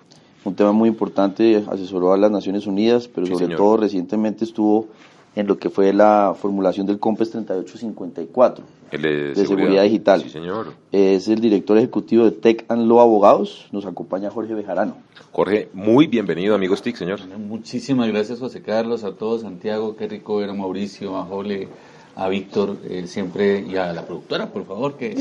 un 0.44 0.56
tema 0.56 0.72
muy 0.72 0.90
importante, 0.90 1.64
asesoró 1.70 2.14
a 2.14 2.18
las 2.18 2.32
Naciones 2.32 2.66
Unidas, 2.66 3.08
pero 3.08 3.28
sobre 3.28 3.56
todo 3.56 3.78
recientemente 3.78 4.44
estuvo 4.44 4.88
en 5.36 5.48
lo 5.48 5.60
que 5.60 5.70
fue 5.70 5.94
la 5.94 6.36
formulación 6.38 6.88
del 6.88 7.00
COMPES 7.00 7.32
3854 7.32 8.81
de, 8.92 9.34
seguridad. 9.36 9.84
digital. 9.84 10.22
Sí, 10.22 10.30
señor. 10.30 10.74
Es 10.92 11.28
el 11.28 11.40
director 11.40 11.78
ejecutivo 11.78 12.26
de 12.26 12.32
Tech 12.32 12.66
and 12.68 12.88
Law 12.88 13.00
Abogados. 13.00 13.68
Nos 13.72 13.86
acompaña 13.86 14.30
Jorge 14.30 14.54
Bejarano. 14.54 14.98
Jorge, 15.32 15.70
muy 15.74 16.08
bienvenido, 16.08 16.56
amigos 16.56 16.82
TIC, 16.82 16.98
señor. 16.98 17.20
Muchísimas 17.38 18.08
gracias, 18.10 18.40
José 18.40 18.62
Carlos, 18.62 19.04
a 19.04 19.14
todos, 19.14 19.42
Santiago, 19.42 19.96
qué 19.96 20.08
rico 20.08 20.38
ver 20.38 20.50
a 20.50 20.54
Mauricio, 20.54 21.18
a 21.18 21.24
Jole, 21.24 21.70
a 22.16 22.28
Víctor, 22.28 22.78
eh, 22.90 23.08
siempre, 23.08 23.62
y 23.62 23.78
a 23.78 23.94
la 23.94 24.06
productora, 24.06 24.48
por 24.48 24.66
favor, 24.66 24.98
que 24.98 25.16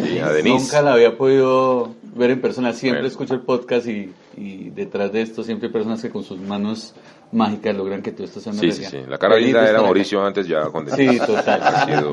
nunca 0.45 0.83
la 0.83 0.95
había 0.95 1.17
podido 1.17 1.95
ver 2.15 2.31
en 2.31 2.41
persona. 2.41 2.73
Siempre 2.73 3.07
escucho 3.07 3.35
el 3.35 3.41
podcast 3.41 3.87
y, 3.87 4.13
y 4.37 4.71
detrás 4.71 5.13
de 5.13 5.23
esto 5.23 5.43
siempre 5.43 5.69
hay 5.69 5.73
personas 5.73 6.03
que 6.03 6.11
con 6.11 6.25
sus 6.25 6.39
manos 6.41 6.95
mágicas 7.33 7.77
logran 7.77 8.03
que 8.03 8.13
todo 8.13 8.25
esto 8.25 8.41
sea 8.41 8.53
una 8.53 8.61
sí, 8.61 8.73
Sí, 8.73 8.85
sí, 8.85 8.99
La 9.09 9.19
cara 9.19 9.37
linda 9.37 9.69
era 9.69 9.83
Mauricio 9.83 10.25
antes 10.25 10.47
ya 10.47 10.63
con 10.65 10.91
Sí, 10.91 11.19
total. 11.19 11.61
Ha 11.63 11.87
sido 11.87 12.11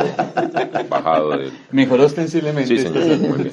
bajado 0.90 1.38
de... 1.38 1.52
Mejoró 1.72 2.06
ostensiblemente. 2.06 2.78
Sí, 2.78 2.84
señor. 2.84 3.50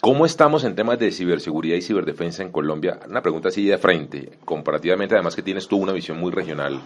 ¿Cómo 0.00 0.26
estamos 0.26 0.62
en 0.62 0.76
temas 0.76 0.98
de 0.98 1.10
ciberseguridad 1.10 1.76
y 1.76 1.82
ciberdefensa 1.82 2.42
en 2.42 2.52
Colombia? 2.52 3.00
Una 3.08 3.20
pregunta 3.20 3.48
así 3.48 3.66
de 3.66 3.78
frente, 3.78 4.30
comparativamente, 4.44 5.14
además 5.16 5.34
que 5.34 5.42
tienes 5.42 5.66
tú 5.66 5.76
una 5.76 5.92
visión 5.92 6.18
muy 6.18 6.30
regional 6.30 6.80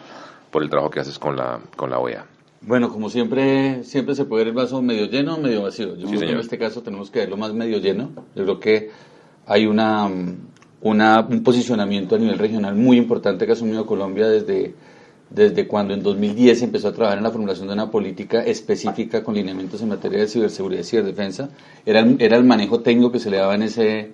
por 0.51 0.63
el 0.63 0.71
trabajo 0.71 0.91
que 0.91 1.01
haces 1.01 1.19
con 1.19 1.37
la, 1.37 1.61
con 1.77 1.91
la 1.91 1.99
OEA. 1.99 2.25
Bueno, 2.65 2.91
como 2.91 3.11
siempre, 3.11 3.83
siempre 3.83 4.15
se 4.15 4.25
puede 4.25 4.45
ver 4.45 4.49
el 4.49 4.55
vaso 4.55 4.81
medio 4.83 5.07
lleno 5.07 5.35
o 5.35 5.39
medio 5.39 5.63
vacío. 5.63 5.97
Yo 5.97 6.07
creo 6.07 6.21
que 6.21 6.31
en 6.31 6.39
este 6.39 6.59
caso 6.59 6.83
tenemos 6.83 7.11
que 7.11 7.19
verlo 7.19 7.37
más 7.37 7.53
medio 7.53 7.79
lleno. 7.79 8.11
Yo 8.37 8.45
creo 8.45 8.61
que 8.61 8.91
hay 9.47 9.67
una, 9.67 10.09
una, 10.81 11.21
un 11.29 11.43
posicionamiento 11.43 12.15
a 12.15 12.19
nivel 12.19 12.39
regional 12.39 12.77
muy 12.77 12.99
importante 12.99 13.47
que 13.47 13.53
ha 13.53 13.55
asumido 13.55 13.85
Colombia 13.85 14.29
desde, 14.29 14.75
desde 15.29 15.67
cuando 15.67 15.93
en 15.93 16.05
2010 16.05 16.63
empezó 16.63 16.89
a 16.89 16.93
trabajar 16.93 17.19
en 17.19 17.25
la 17.25 17.33
formulación 17.33 17.67
de 17.67 17.75
una 17.75 17.91
política 17.91 18.45
específica 18.45 19.25
con 19.25 19.35
lineamientos 19.35 19.83
en 19.83 19.89
materia 19.89 20.21
de 20.21 20.29
ciberseguridad 20.29 20.83
y 20.83 20.85
ciberdefensa. 20.85 21.51
Era, 21.85 22.07
era 22.21 22.37
el 22.37 22.45
manejo 22.45 22.81
técnico 22.81 23.11
que 23.11 23.19
se 23.19 23.29
le 23.29 23.39
daba 23.39 23.57
en 23.57 23.63
ese, 23.63 24.13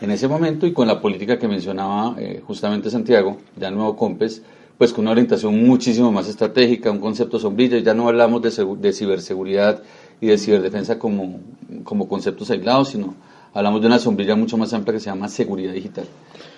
en 0.00 0.10
ese 0.10 0.28
momento 0.28 0.66
y 0.66 0.72
con 0.72 0.88
la 0.88 0.98
política 0.98 1.38
que 1.38 1.46
mencionaba 1.46 2.14
eh, 2.18 2.40
justamente 2.46 2.88
Santiago, 2.88 3.36
ya 3.54 3.68
el 3.68 3.74
nuevo 3.74 3.96
COMPES, 3.96 4.42
pues 4.82 4.92
con 4.92 5.04
una 5.04 5.12
orientación 5.12 5.64
muchísimo 5.64 6.10
más 6.10 6.28
estratégica, 6.28 6.90
un 6.90 6.98
concepto 6.98 7.38
sombrilla, 7.38 7.78
ya 7.78 7.94
no 7.94 8.08
hablamos 8.08 8.42
de, 8.42 8.50
de 8.80 8.92
ciberseguridad 8.92 9.80
y 10.20 10.26
de 10.26 10.36
ciberdefensa 10.36 10.98
como, 10.98 11.38
como 11.84 12.08
conceptos 12.08 12.50
aislados, 12.50 12.88
sino 12.88 13.14
hablamos 13.54 13.80
de 13.80 13.86
una 13.86 14.00
sombrilla 14.00 14.34
mucho 14.34 14.56
más 14.56 14.72
amplia 14.72 14.94
que 14.94 14.98
se 14.98 15.06
llama 15.06 15.28
seguridad 15.28 15.72
digital. 15.72 16.06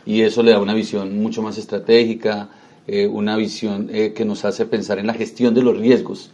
Y 0.07 0.23
eso 0.23 0.43
le 0.43 0.53
da 0.53 0.59
una 0.59 0.73
visión 0.73 1.23
mucho 1.23 1.43
más 1.43 1.59
estratégica, 1.59 2.49
eh, 2.87 3.07
una 3.07 3.37
visión 3.37 3.91
eh, 3.93 4.15
que 4.15 4.25
nos 4.25 4.47
hace 4.47 4.65
pensar 4.65 4.99
en 4.99 5.07
la 5.07 5.13
gestión 5.13 5.53
de 5.53 5.61
los 5.61 5.77
riesgos, 5.77 6.31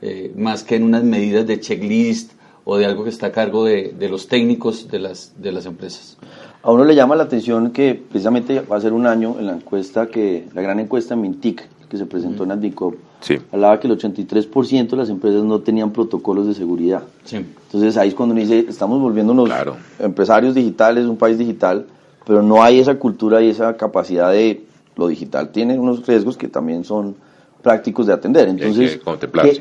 eh, 0.00 0.32
más 0.36 0.62
que 0.62 0.76
en 0.76 0.84
unas 0.84 1.02
medidas 1.02 1.44
de 1.44 1.58
checklist 1.58 2.34
o 2.62 2.76
de 2.76 2.86
algo 2.86 3.02
que 3.02 3.10
está 3.10 3.26
a 3.26 3.32
cargo 3.32 3.64
de, 3.64 3.96
de 3.98 4.08
los 4.08 4.28
técnicos 4.28 4.88
de 4.88 5.00
las, 5.00 5.32
de 5.42 5.50
las 5.50 5.66
empresas. 5.66 6.18
A 6.64 6.70
uno 6.70 6.84
le 6.84 6.94
llama 6.94 7.16
la 7.16 7.24
atención 7.24 7.72
que 7.72 7.94
precisamente 7.94 8.60
va 8.60 8.76
a 8.76 8.80
ser 8.80 8.92
un 8.92 9.06
año 9.06 9.36
en 9.40 9.46
la 9.46 9.52
encuesta 9.54 10.06
que, 10.06 10.46
la 10.54 10.62
gran 10.62 10.78
encuesta 10.78 11.16
Mintic, 11.16 11.68
que 11.88 11.96
se 11.96 12.06
presentó 12.06 12.44
en 12.44 12.52
Andicop, 12.52 12.94
hablaba 13.52 13.80
que 13.80 13.88
el 13.88 13.98
83% 13.98 14.90
de 14.90 14.96
las 14.96 15.08
empresas 15.08 15.42
no 15.42 15.58
tenían 15.60 15.90
protocolos 15.90 16.46
de 16.46 16.54
seguridad. 16.54 17.02
Entonces 17.32 17.96
ahí 17.96 18.10
es 18.10 18.14
cuando 18.14 18.34
uno 18.34 18.40
dice, 18.42 18.64
estamos 18.68 19.00
volviéndonos 19.00 19.50
empresarios 19.98 20.54
digitales, 20.54 21.06
un 21.06 21.16
país 21.16 21.36
digital, 21.36 21.86
pero 22.24 22.42
no 22.42 22.62
hay 22.62 22.78
esa 22.78 22.94
cultura 22.94 23.42
y 23.42 23.48
esa 23.48 23.76
capacidad 23.76 24.30
de 24.30 24.64
lo 24.94 25.08
digital. 25.08 25.50
Tiene 25.50 25.78
unos 25.78 26.06
riesgos 26.06 26.36
que 26.36 26.46
también 26.46 26.84
son 26.84 27.16
prácticos 27.62 28.06
de 28.06 28.12
atender. 28.12 28.48
Entonces, 28.48 29.00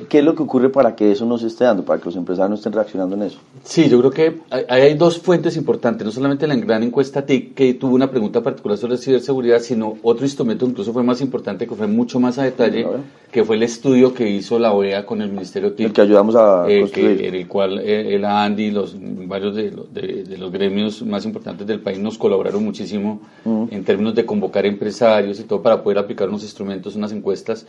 ¿qué, 0.10 0.20
es 0.20 0.26
lo 0.26 0.36
que 0.36 0.44
ocurre 0.44 0.70
para 0.70 0.96
que 0.96 1.12
eso 1.12 1.26
no 1.26 1.38
se 1.38 1.48
esté 1.48 1.66
dando, 1.66 1.84
para 1.84 2.00
que 2.00 2.06
los 2.06 2.16
empresarios 2.16 2.50
no 2.50 2.56
estén 2.56 2.74
reaccionando 2.74 3.16
en 3.16 3.24
eso? 3.24 3.40
Sí, 3.64 3.88
yo 3.90 4.00
creo 4.00 4.12
que 4.12 4.42
hay, 4.50 4.66
hay 4.68 4.94
dos 4.96 5.20
fuentes 5.20 5.56
importantes, 5.56 6.04
no 6.04 6.12
solamente 6.12 6.48
la 6.48 6.56
gran 6.56 6.84
encuesta 6.84 7.26
TIC, 7.26 7.54
que 7.54 7.74
tuvo 7.76 7.96
una 7.96 8.10
pregunta 8.10 8.42
particular 8.42 8.78
sobre 8.78 8.98
ciberseguridad, 8.98 9.60
sino 9.60 9.98
otro 10.02 10.26
instrumento 10.26 10.66
incluso 10.66 10.92
fue 10.92 11.04
más 11.04 11.22
importante, 11.22 11.68
que 11.68 11.76
fue 11.76 11.88
mucho 11.88 12.20
más 12.20 12.40
a 12.40 12.44
detalle, 12.44 12.88
que 13.32 13.44
fue 13.44 13.56
el 13.56 13.64
estudio 13.64 14.14
que 14.14 14.28
hizo 14.28 14.58
la 14.58 14.74
OEA 14.74 15.06
con 15.06 15.22
el 15.22 15.30
Ministerio 15.30 15.74
TIC. 15.74 15.88
El 15.88 15.94
que 15.94 16.02
ayudamos 16.02 16.36
a 16.36 16.66
eh, 16.68 16.90
en 16.96 17.36
el 17.36 17.48
cual 17.48 17.80
eh, 17.80 18.16
el 18.16 18.26
ANDI 18.26 18.64
y 18.64 18.72
los, 18.72 18.96
varios 19.28 19.56
de, 19.56 19.72
de, 19.92 20.38
los 20.38 20.52
gremios 20.52 21.04
más 21.04 21.26
importantes 21.26 21.68
del 21.68 21.80
país 21.80 22.00
nos 22.00 22.18
colaboraron 22.18 22.64
muchísimo 22.64 23.22
en 23.46 23.84
términos 23.84 24.16
de 24.16 24.26
convocar 24.26 24.66
empresarios 24.66 25.40
y 25.40 25.44
todo 25.44 25.62
para 25.62 25.84
poder 25.84 26.00
aplicar 26.00 26.30
unos 26.30 26.44
instrumentos, 26.44 26.96
unas 26.96 27.12
encuestas 27.12 27.66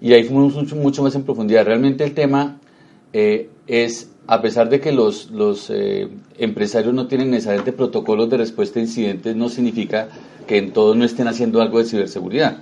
y 0.00 0.12
ahí 0.12 0.24
fuimos 0.24 0.54
mucho, 0.54 0.76
mucho 0.76 1.02
más 1.02 1.14
en 1.14 1.22
profundidad. 1.22 1.64
Realmente 1.64 2.04
el 2.04 2.14
tema 2.14 2.58
eh, 3.12 3.50
es, 3.66 4.10
a 4.26 4.42
pesar 4.42 4.68
de 4.68 4.80
que 4.80 4.92
los, 4.92 5.30
los 5.30 5.70
eh, 5.70 6.08
empresarios 6.38 6.92
no 6.94 7.06
tienen 7.06 7.30
necesariamente 7.30 7.72
protocolos 7.72 8.28
de 8.28 8.36
respuesta 8.36 8.78
a 8.78 8.82
incidentes, 8.82 9.34
no 9.36 9.48
significa 9.48 10.08
que 10.46 10.58
en 10.58 10.72
todos 10.72 10.96
no 10.96 11.04
estén 11.04 11.28
haciendo 11.28 11.60
algo 11.60 11.78
de 11.78 11.86
ciberseguridad. 11.86 12.58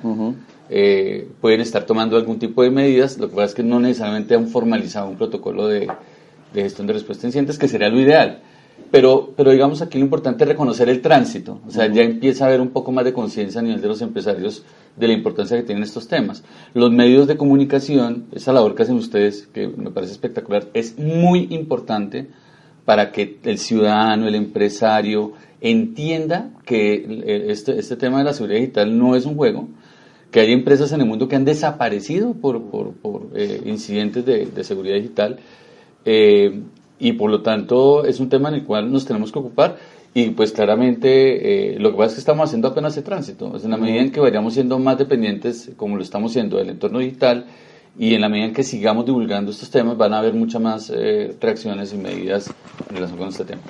Eh, 0.71 1.29
pueden 1.41 1.61
estar 1.61 1.85
tomando 1.85 2.17
algún 2.17 2.38
tipo 2.38 2.62
de 2.62 2.71
medidas, 2.71 3.19
lo 3.19 3.29
que 3.29 3.35
pasa 3.35 3.47
es 3.47 3.55
que 3.55 3.62
no 3.62 3.81
necesariamente 3.81 4.35
han 4.35 4.49
formalizado 4.49 5.09
un 5.09 5.17
protocolo 5.17 5.69
de, 5.69 5.88
de 6.55 6.62
gestión 6.62 6.87
de 6.87 6.95
respuesta 6.95 7.26
a 7.26 7.29
incidentes, 7.29 7.59
que 7.59 7.69
sería 7.69 7.88
lo 7.88 8.00
ideal. 8.00 8.41
Pero, 8.91 9.33
pero 9.37 9.50
digamos 9.50 9.83
aquí 9.83 9.99
lo 9.99 10.05
importante 10.05 10.45
es 10.45 10.49
reconocer 10.49 10.88
el 10.88 11.00
tránsito, 11.00 11.61
o 11.67 11.71
sea, 11.71 11.91
ya 11.93 12.03
empieza 12.03 12.45
a 12.45 12.49
haber 12.49 12.61
un 12.61 12.69
poco 12.69 12.93
más 12.93 13.05
de 13.05 13.12
conciencia 13.12 13.61
a 13.61 13.64
nivel 13.64 13.81
de 13.81 13.88
los 13.88 14.00
empresarios 14.03 14.64
de 14.97 15.09
la 15.09 15.14
importancia 15.14 15.57
que 15.57 15.64
tienen 15.64 15.83
estos 15.83 16.07
temas. 16.07 16.45
Los 16.75 16.93
medios 16.93 17.26
de 17.26 17.37
comunicación, 17.37 18.26
esa 18.33 18.53
labor 18.53 18.75
que 18.75 18.85
hacen 18.85 18.97
ustedes, 18.97 19.49
que 19.53 19.67
me 19.67 19.91
parece 19.91 20.12
espectacular, 20.12 20.69
es 20.75 20.99
muy 20.99 21.49
importante 21.50 22.29
para 22.85 23.11
que 23.11 23.38
el 23.45 23.59
ciudadano, 23.59 24.29
el 24.29 24.35
empresario, 24.35 25.33
entienda 25.61 26.50
que 26.64 27.47
este, 27.49 27.79
este 27.79 27.97
tema 27.97 28.19
de 28.19 28.25
la 28.25 28.35
seguridad 28.35 28.61
digital 28.61 28.97
no 28.99 29.17
es 29.17 29.25
un 29.25 29.35
juego, 29.35 29.69
que 30.31 30.41
hay 30.41 30.53
empresas 30.53 30.93
en 30.93 31.00
el 31.00 31.07
mundo 31.07 31.29
que 31.29 31.37
han 31.37 31.45
desaparecido 31.45 32.35
por, 32.35 32.62
por, 32.64 32.93
por 32.93 33.29
eh, 33.35 33.62
incidentes 33.67 34.26
de, 34.26 34.47
de, 34.47 34.64
seguridad 34.64 34.97
digital. 34.97 35.38
Eh, 36.05 36.61
y 36.98 37.12
por 37.12 37.30
lo 37.30 37.42
tanto 37.42 38.04
es 38.04 38.20
un 38.20 38.28
tema 38.28 38.48
en 38.48 38.56
el 38.56 38.64
cual 38.64 38.90
nos 38.90 39.04
tenemos 39.04 39.32
que 39.32 39.38
ocupar 39.38 39.76
y 40.14 40.30
pues 40.30 40.52
claramente 40.52 41.74
eh, 41.74 41.78
lo 41.80 41.90
que 41.90 41.96
pasa 41.96 42.10
es 42.10 42.14
que 42.14 42.20
estamos 42.20 42.48
haciendo 42.48 42.68
apenas 42.68 42.92
ese 42.92 43.02
tránsito, 43.02 43.52
en 43.56 43.70
la 43.70 43.76
medida 43.76 44.00
en 44.00 44.12
que 44.12 44.20
vayamos 44.20 44.54
siendo 44.54 44.78
más 44.78 44.96
dependientes, 44.96 45.72
como 45.76 45.96
lo 45.96 46.02
estamos 46.02 46.32
siendo, 46.32 46.56
del 46.56 46.70
entorno 46.70 47.00
digital 47.00 47.46
y 47.98 48.14
en 48.14 48.20
la 48.20 48.28
medida 48.28 48.46
en 48.46 48.54
que 48.54 48.62
sigamos 48.62 49.06
divulgando 49.06 49.50
estos 49.50 49.70
temas 49.70 49.96
van 49.96 50.14
a 50.14 50.18
haber 50.18 50.34
muchas 50.34 50.62
más 50.62 50.92
eh, 50.94 51.36
reacciones 51.40 51.92
y 51.92 51.96
medidas 51.96 52.52
en 52.88 52.96
relación 52.96 53.18
con 53.18 53.28
este 53.28 53.44
tema. 53.44 53.62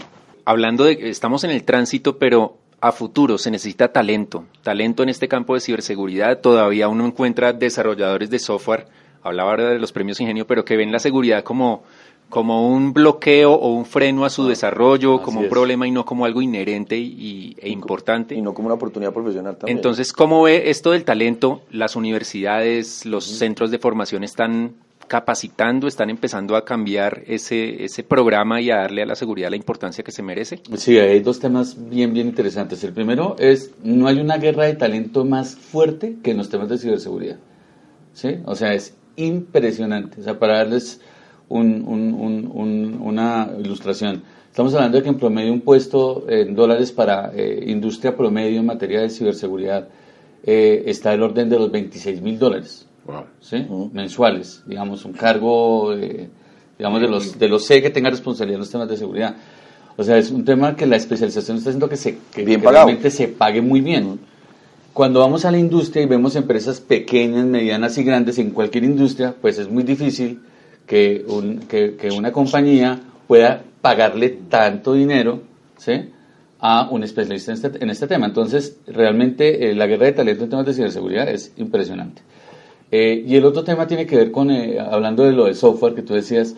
Hablando 0.45 0.85
de, 0.85 0.99
estamos 1.09 1.45
en 1.45 1.51
el 1.51 1.65
tránsito, 1.65 2.19
pero 2.19 2.59
a 2.81 2.93
futuro 2.93 3.39
se 3.39 3.51
necesita 3.51 3.93
talento, 3.93 4.45
talento 4.63 5.03
en 5.03 5.09
este 5.09 5.29
campo 5.29 5.55
de 5.55 5.61
ciberseguridad, 5.61 6.41
todavía 6.43 6.89
uno 6.89 7.07
encuentra 7.07 7.55
desarrolladores 7.55 8.29
de 8.29 8.39
software, 8.39 8.87
hablaba 9.23 9.53
ahora 9.53 9.71
de 9.71 9.79
los 9.79 9.93
premios 9.93 10.21
Ingenio, 10.21 10.47
pero 10.47 10.67
que 10.67 10.77
ven 10.77 10.93
la 10.93 10.99
seguridad 10.99 11.43
como 11.43 11.85
como 12.29 12.69
un 12.69 12.93
bloqueo 12.93 13.53
o 13.53 13.73
un 13.75 13.87
freno 13.87 14.25
a 14.25 14.31
su 14.31 14.49
desarrollo, 14.49 15.23
como 15.23 15.41
un 15.41 15.49
problema 15.49 15.87
y 15.87 15.91
no 15.91 16.05
como 16.05 16.25
algo 16.25 16.43
inherente 16.43 16.97
y, 16.97 17.57
e 17.61 17.69
importante. 17.71 18.35
Y 18.35 18.43
no 18.43 18.55
como 18.55 18.67
una 18.67 18.75
oportunidad 18.75 19.13
profesional 19.13 19.57
también. 19.57 19.79
Entonces, 19.79 20.13
¿cómo 20.13 20.43
ve 20.43 20.71
esto 20.71 20.91
del 20.91 21.05
talento? 21.05 21.63
Las 21.71 21.97
universidades, 21.97 23.07
los 23.07 23.25
centros 23.25 23.71
de 23.71 23.79
formación 23.79 24.25
están 24.25 24.75
capacitando, 25.07 25.87
están 25.87 26.11
empezando 26.11 26.57
a 26.57 26.65
cambiar 26.65 27.23
ese, 27.27 27.85
ese 27.85 28.03
programa 28.03 28.61
y 28.61 28.71
a 28.71 28.77
darle 28.77 29.03
a 29.03 29.07
la 29.07 29.15
seguridad 29.15 29.51
la 29.51 29.57
importancia 29.57 30.03
que 30.03 30.13
se 30.13 30.23
merece? 30.23 30.61
Sí, 30.77 30.99
hay 30.99 31.21
dos 31.21 31.41
temas 31.41 31.77
bien, 31.89 32.13
bien 32.13 32.29
interesantes. 32.29 32.83
El 32.85 32.93
primero 32.93 33.37
es, 33.39 33.73
no 33.83 34.07
hay 34.07 34.19
una 34.19 34.39
guerra 34.39 34.65
de 34.65 34.75
talento 34.75 35.25
más 35.25 35.55
fuerte 35.57 36.17
que 36.23 36.33
en 36.33 36.39
los 36.39 36.49
temas 36.49 36.69
de 36.69 36.79
ciberseguridad. 36.79 37.37
¿Sí? 38.13 38.39
O 38.45 38.55
sea, 38.55 38.75
es 38.75 38.95
impresionante. 39.17 40.21
O 40.21 40.25
sea, 40.25 40.39
para 40.39 40.59
darles 40.59 41.01
una 41.49 43.51
ilustración. 43.59 44.23
Estamos 44.51 44.73
hablando 44.75 44.99
de 44.99 45.03
que 45.03 45.09
en 45.09 45.19
promedio 45.19 45.53
un 45.53 45.63
puesto 45.63 46.27
en 46.29 46.55
dólares 46.55 46.93
para 46.93 47.33
eh, 47.35 47.65
industria 47.67 48.17
promedio 48.17 48.61
en 48.61 48.67
materia 48.67 49.01
de 49.01 49.11
ciberseguridad 49.11 49.89
eh, 50.45 50.85
está 50.87 51.13
el 51.13 51.23
orden 51.23 51.49
de 51.49 51.59
los 51.59 51.73
26 51.73 52.23
mil 52.23 52.39
dólares 52.39 52.87
mensuales, 53.93 54.63
digamos, 54.67 55.05
un 55.05 55.13
cargo 55.13 55.93
eh, 55.95 56.29
digamos, 56.79 57.01
de 57.01 57.09
los, 57.09 57.39
de 57.39 57.49
los 57.49 57.67
C 57.67 57.83
que 57.83 57.91
tenga 57.91 58.11
responsabilidad 58.11 58.57
en 58.57 58.61
los 58.61 58.71
temas 58.71 58.89
de 58.89 58.97
seguridad. 58.97 59.37
O 59.97 60.03
sea, 60.03 60.19
es 60.19 60.31
un 60.31 60.45
tema 60.45 60.75
que 60.75 60.87
la 60.87 60.97
especialización 60.97 61.57
está 61.57 61.71
haciendo 61.71 61.89
que, 61.89 61.97
se, 61.97 62.19
que, 62.33 62.59
realmente 62.59 63.11
se 63.11 63.29
pague 63.29 63.61
muy 63.61 63.81
bien. 63.81 64.19
Cuando 64.93 65.21
vamos 65.21 65.45
a 65.45 65.51
la 65.51 65.59
industria 65.59 66.03
y 66.03 66.07
vemos 66.07 66.37
empresas 66.37 66.81
pequeñas, 66.81 67.45
medianas 67.45 67.97
y 67.99 68.05
grandes 68.05 68.39
en 68.39 68.51
cualquier 68.51 68.85
industria, 68.85 69.35
pues 69.41 69.59
es 69.59 69.69
muy 69.69 69.83
difícil 69.83 70.41
que, 70.87 71.25
un, 71.27 71.61
que, 71.61 71.97
que 71.97 72.11
una 72.11 72.33
compañía 72.33 73.01
pueda 73.27 73.63
pagarle 73.81 74.31
tanto 74.49 74.95
dinero 74.95 75.43
¿sí? 75.77 76.11
a 76.67 76.89
un 76.91 77.03
especialista 77.03 77.53
en 77.53 77.57
este, 77.57 77.85
en 77.85 77.91
este 77.91 78.07
tema. 78.07 78.25
Entonces, 78.25 78.79
realmente 78.87 79.71
eh, 79.71 79.75
la 79.75 79.87
guerra 79.87 80.07
de 80.07 80.13
talento 80.13 80.45
en 80.45 80.51
temas 80.51 80.65
de 80.65 80.73
ciberseguridad 80.73 81.29
es 81.29 81.53
impresionante. 81.59 82.23
Eh, 82.91 83.23
y 83.27 83.37
el 83.37 83.45
otro 83.45 83.65
tema 83.65 83.87
tiene 83.87 84.07
que 84.07 84.17
ver 84.17 84.31
con, 84.31 84.51
eh, 84.51 84.79
hablando 84.81 85.25
de 85.25 85.33
lo 85.33 85.45
de 85.45 85.55
software 85.55 85.95
que 85.95 86.01
tú 86.01 86.15
decías, 86.15 86.55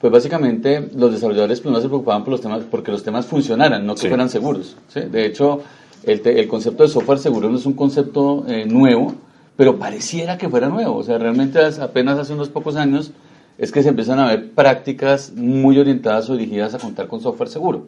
pues 0.00 0.12
básicamente 0.12 0.88
los 0.96 1.12
desarrolladores 1.12 1.60
primero 1.60 1.80
se 1.80 1.86
preocupaban 1.86 2.24
por 2.24 2.32
los 2.32 2.40
temas, 2.40 2.64
porque 2.68 2.90
los 2.90 3.04
temas 3.04 3.26
funcionaran, 3.26 3.86
no 3.86 3.94
que 3.94 4.08
fueran 4.08 4.28
seguros. 4.28 4.76
¿sí? 4.88 5.00
De 5.00 5.26
hecho, 5.26 5.60
el, 6.02 6.20
el, 6.26 6.48
concepto 6.48 6.82
de 6.82 6.88
software 6.88 7.18
seguro 7.18 7.48
no 7.48 7.56
es 7.56 7.66
un 7.66 7.74
concepto 7.74 8.44
nuevo, 8.66 9.14
pero 9.56 9.78
pareciera 9.78 10.36
que 10.36 10.48
fuera 10.48 10.68
nuevo. 10.68 10.96
O 10.96 11.02
sea, 11.04 11.18
realmente 11.18 11.60
apenas 11.80 12.18
hace 12.18 12.32
unos 12.32 12.48
pocos 12.48 12.74
años 12.74 13.12
es 13.58 13.70
que 13.70 13.82
se 13.82 13.88
empiezan 13.88 14.18
a 14.18 14.28
ver 14.28 14.50
prácticas 14.50 15.32
muy 15.32 15.78
orientadas 15.78 16.28
o 16.30 16.36
dirigidas 16.36 16.74
a 16.74 16.78
contar 16.78 17.06
con 17.06 17.20
software 17.20 17.48
seguro. 17.48 17.86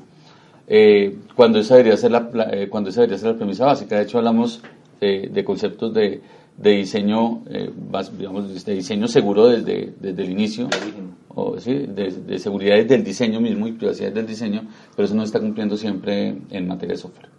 Eh, 0.69 1.17
cuando, 1.35 1.59
esa 1.59 1.77
debería 1.77 1.97
ser 1.97 2.11
la, 2.11 2.29
eh, 2.53 2.69
cuando 2.69 2.91
esa 2.91 3.03
debería 3.03 3.19
ser 3.19 3.33
la 3.33 3.37
premisa 3.37 3.67
básica. 3.67 3.97
De 3.97 4.03
hecho, 4.03 4.19
hablamos 4.19 4.63
eh, 5.01 5.29
de 5.33 5.45
conceptos 5.45 5.95
de, 5.95 6.21
de 6.57 6.71
diseño, 6.71 7.43
digamos, 8.19 8.65
de 8.65 8.75
diseño 8.75 9.09
seguro 9.09 9.49
desde, 9.49 9.93
desde 10.01 10.23
el 10.23 10.31
inicio, 10.31 10.69
o, 11.29 11.59
¿sí? 11.61 11.73
de, 11.73 12.11
de, 12.11 12.39
seguridad 12.39 12.77
desde 12.77 12.95
el 12.95 13.05
diseño 13.05 13.41
mismo 13.41 13.69
y 13.69 13.73
privacidad 13.73 14.13
del 14.13 14.27
diseño, 14.27 14.63
pero 14.95 15.07
eso 15.07 15.15
no 15.15 15.23
está 15.23 15.39
cumpliendo 15.39 15.77
siempre 15.77 16.37
en 16.51 16.67
materia 16.67 16.95
de 16.95 17.01
software. 17.01 17.36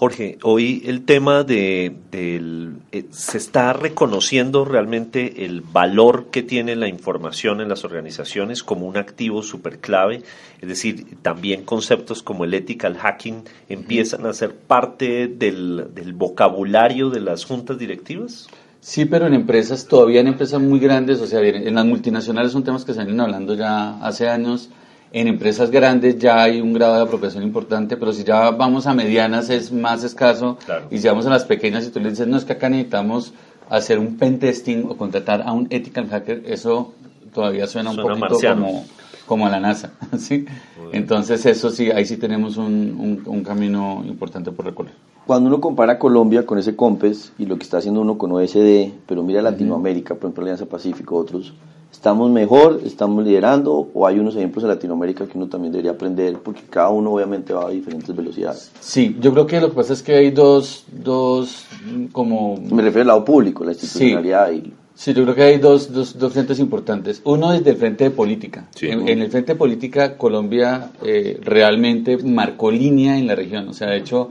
Jorge, 0.00 0.38
hoy 0.44 0.82
el 0.86 1.04
tema 1.04 1.44
de, 1.44 1.94
eh, 2.10 3.04
se 3.10 3.36
está 3.36 3.74
reconociendo 3.74 4.64
realmente 4.64 5.44
el 5.44 5.60
valor 5.60 6.28
que 6.30 6.42
tiene 6.42 6.74
la 6.74 6.88
información 6.88 7.60
en 7.60 7.68
las 7.68 7.84
organizaciones 7.84 8.62
como 8.62 8.86
un 8.86 8.96
activo 8.96 9.42
súper 9.42 9.78
clave, 9.78 10.22
es 10.62 10.68
decir, 10.70 11.18
también 11.20 11.66
conceptos 11.66 12.22
como 12.22 12.46
el 12.46 12.54
ethical 12.54 12.96
hacking 12.96 13.44
empiezan 13.68 14.24
a 14.24 14.32
ser 14.32 14.54
parte 14.54 15.28
del, 15.28 15.88
del 15.94 16.14
vocabulario 16.14 17.10
de 17.10 17.20
las 17.20 17.44
juntas 17.44 17.76
directivas. 17.76 18.48
Sí, 18.80 19.04
pero 19.04 19.26
en 19.26 19.34
empresas, 19.34 19.86
todavía 19.86 20.22
en 20.22 20.28
empresas 20.28 20.62
muy 20.62 20.80
grandes, 20.80 21.20
o 21.20 21.26
sea, 21.26 21.42
en 21.42 21.74
las 21.74 21.84
multinacionales 21.84 22.52
son 22.52 22.64
temas 22.64 22.86
que 22.86 22.94
se 22.94 23.02
ido 23.02 23.22
hablando 23.22 23.52
ya 23.52 24.02
hace 24.02 24.30
años 24.30 24.70
en 25.12 25.26
empresas 25.26 25.70
grandes 25.70 26.18
ya 26.18 26.42
hay 26.42 26.60
un 26.60 26.72
grado 26.72 26.96
de 26.96 27.02
apropiación 27.02 27.42
importante, 27.42 27.96
pero 27.96 28.12
si 28.12 28.24
ya 28.24 28.50
vamos 28.50 28.86
a 28.86 28.94
medianas 28.94 29.50
es 29.50 29.72
más 29.72 30.04
escaso. 30.04 30.58
Y 30.90 30.98
si 30.98 31.08
vamos 31.08 31.26
a 31.26 31.30
las 31.30 31.44
pequeñas 31.44 31.86
y 31.86 31.90
tú 31.90 32.00
le 32.00 32.10
dices, 32.10 32.26
no, 32.26 32.36
es 32.36 32.44
que 32.44 32.52
acá 32.52 32.68
necesitamos 32.68 33.32
hacer 33.68 33.98
un 33.98 34.16
pen 34.16 34.38
testing 34.38 34.84
o 34.88 34.96
contratar 34.96 35.42
a 35.42 35.52
un 35.52 35.66
ethical 35.70 36.08
hacker, 36.08 36.42
eso 36.46 36.94
todavía 37.32 37.66
suena, 37.66 37.90
un 37.90 37.96
poquito 37.96 38.38
como, 38.40 38.84
como, 39.26 39.46
a 39.46 39.50
la 39.50 39.60
NASA. 39.60 39.92
¿sí? 40.18 40.46
Entonces 40.92 41.44
eso 41.46 41.70
sí, 41.70 41.90
ahí 41.90 42.04
sí 42.04 42.16
tenemos 42.16 42.56
un, 42.56 43.22
un, 43.24 43.44
camino 43.44 44.02
importante 44.06 44.50
por 44.52 44.66
recorrer. 44.66 44.92
Cuando 45.26 45.48
uno 45.48 45.60
compara 45.60 45.98
Colombia 45.98 46.44
con 46.44 46.58
ese 46.58 46.74
COMPES 46.74 47.34
y 47.38 47.46
lo 47.46 47.56
que 47.56 47.64
está 47.64 47.78
haciendo 47.78 48.00
uno 48.00 48.18
con 48.18 48.32
OSD, 48.32 48.90
pero 49.06 49.22
mira 49.22 49.42
Latinoamérica, 49.42 50.14
por 50.14 50.24
ejemplo 50.24 50.42
Alianza 50.42 50.66
Pacífico, 50.66 51.16
otros, 51.16 51.54
¿Estamos 51.92 52.30
mejor? 52.30 52.80
¿Estamos 52.84 53.24
liderando? 53.24 53.90
¿O 53.92 54.06
hay 54.06 54.18
unos 54.18 54.36
ejemplos 54.36 54.62
en 54.64 54.70
Latinoamérica 54.70 55.26
que 55.26 55.36
uno 55.36 55.48
también 55.48 55.72
debería 55.72 55.90
aprender? 55.90 56.38
Porque 56.38 56.62
cada 56.70 56.90
uno 56.90 57.12
obviamente 57.12 57.52
va 57.52 57.66
a 57.66 57.70
diferentes 57.70 58.14
velocidades. 58.14 58.70
Sí, 58.80 59.16
yo 59.20 59.32
creo 59.32 59.46
que 59.46 59.60
lo 59.60 59.70
que 59.70 59.74
pasa 59.74 59.92
es 59.92 60.02
que 60.02 60.14
hay 60.14 60.30
dos, 60.30 60.84
dos 60.90 61.66
como... 62.12 62.56
Me 62.56 62.82
refiero 62.82 63.02
al 63.02 63.06
lado 63.08 63.24
público, 63.24 63.64
la 63.64 63.72
institucionalidad 63.72 64.52
y... 64.52 64.72
Sí, 64.94 65.14
yo 65.14 65.22
creo 65.24 65.34
que 65.34 65.42
hay 65.42 65.58
dos, 65.58 65.92
dos, 65.92 66.18
dos 66.18 66.32
frentes 66.32 66.58
importantes. 66.58 67.22
Uno 67.24 67.52
es 67.52 67.64
del 67.64 67.76
frente 67.76 68.04
de 68.04 68.10
política. 68.10 68.68
en, 68.80 69.08
el 69.08 69.30
frente 69.30 69.52
de 69.52 69.58
política, 69.58 70.16
Colombia 70.16 70.92
eh, 71.02 71.40
realmente 71.42 72.18
marcó 72.18 72.70
línea 72.70 73.18
en 73.18 73.26
la 73.26 73.34
región. 73.34 73.68
O 73.68 73.72
sea, 73.72 73.88
de 73.88 73.96
hecho, 73.96 74.30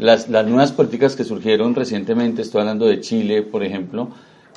las, 0.00 0.30
las 0.30 0.46
nuevas 0.46 0.72
políticas 0.72 1.14
que 1.14 1.24
surgieron 1.24 1.74
recientemente, 1.74 2.40
estoy 2.40 2.62
hablando 2.62 2.86
de 2.86 3.00
Chile, 3.00 3.42
por 3.42 3.62
ejemplo, 3.62 4.08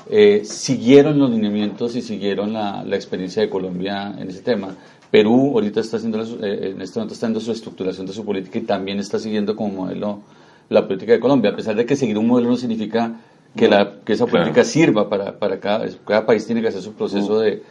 eh, 0.10 0.44
siguieron 0.46 1.20
los 1.20 1.30
lineamientos 1.30 1.98
y 1.98 2.02
siguieron 2.02 2.54
la, 2.54 2.84
la, 2.86 2.96
experiencia 2.96 3.42
de 3.42 3.50
Colombia 3.50 4.16
en 4.18 4.30
ese 4.30 4.42
tema. 4.42 4.74
Perú 5.12 5.52
ahorita 5.54 5.82
está 5.82 5.98
haciendo, 5.98 6.22
eh, 6.22 6.72
en 6.74 6.82
este 6.82 6.98
momento 6.98 7.14
está 7.14 7.26
haciendo 7.26 7.42
su 7.42 7.52
estructuración 7.52 8.08
de 8.08 8.14
su 8.14 8.24
política 8.24 8.58
y 8.58 8.62
también 8.62 9.00
está 9.00 9.20
siguiendo 9.20 9.54
como 9.54 9.84
modelo 9.84 10.22
la 10.70 10.88
política 10.88 11.12
de 11.12 11.20
Colombia, 11.20 11.52
a 11.52 11.56
pesar 11.56 11.76
de 11.76 11.86
que 11.86 11.98
seguir 11.98 12.18
un 12.18 12.28
modelo 12.28 12.50
no 12.50 12.56
significa 12.56 13.20
que, 13.54 13.68
la, 13.68 13.96
que 14.06 14.14
esa 14.14 14.26
política 14.26 14.64
sirva 14.64 15.10
para, 15.10 15.38
para 15.38 15.60
cada, 15.60 15.86
cada 16.08 16.26
país 16.26 16.46
tiene 16.46 16.62
que 16.62 16.70
hacer 16.70 16.82
su 16.82 16.94
proceso 16.94 17.40
de, 17.40 17.62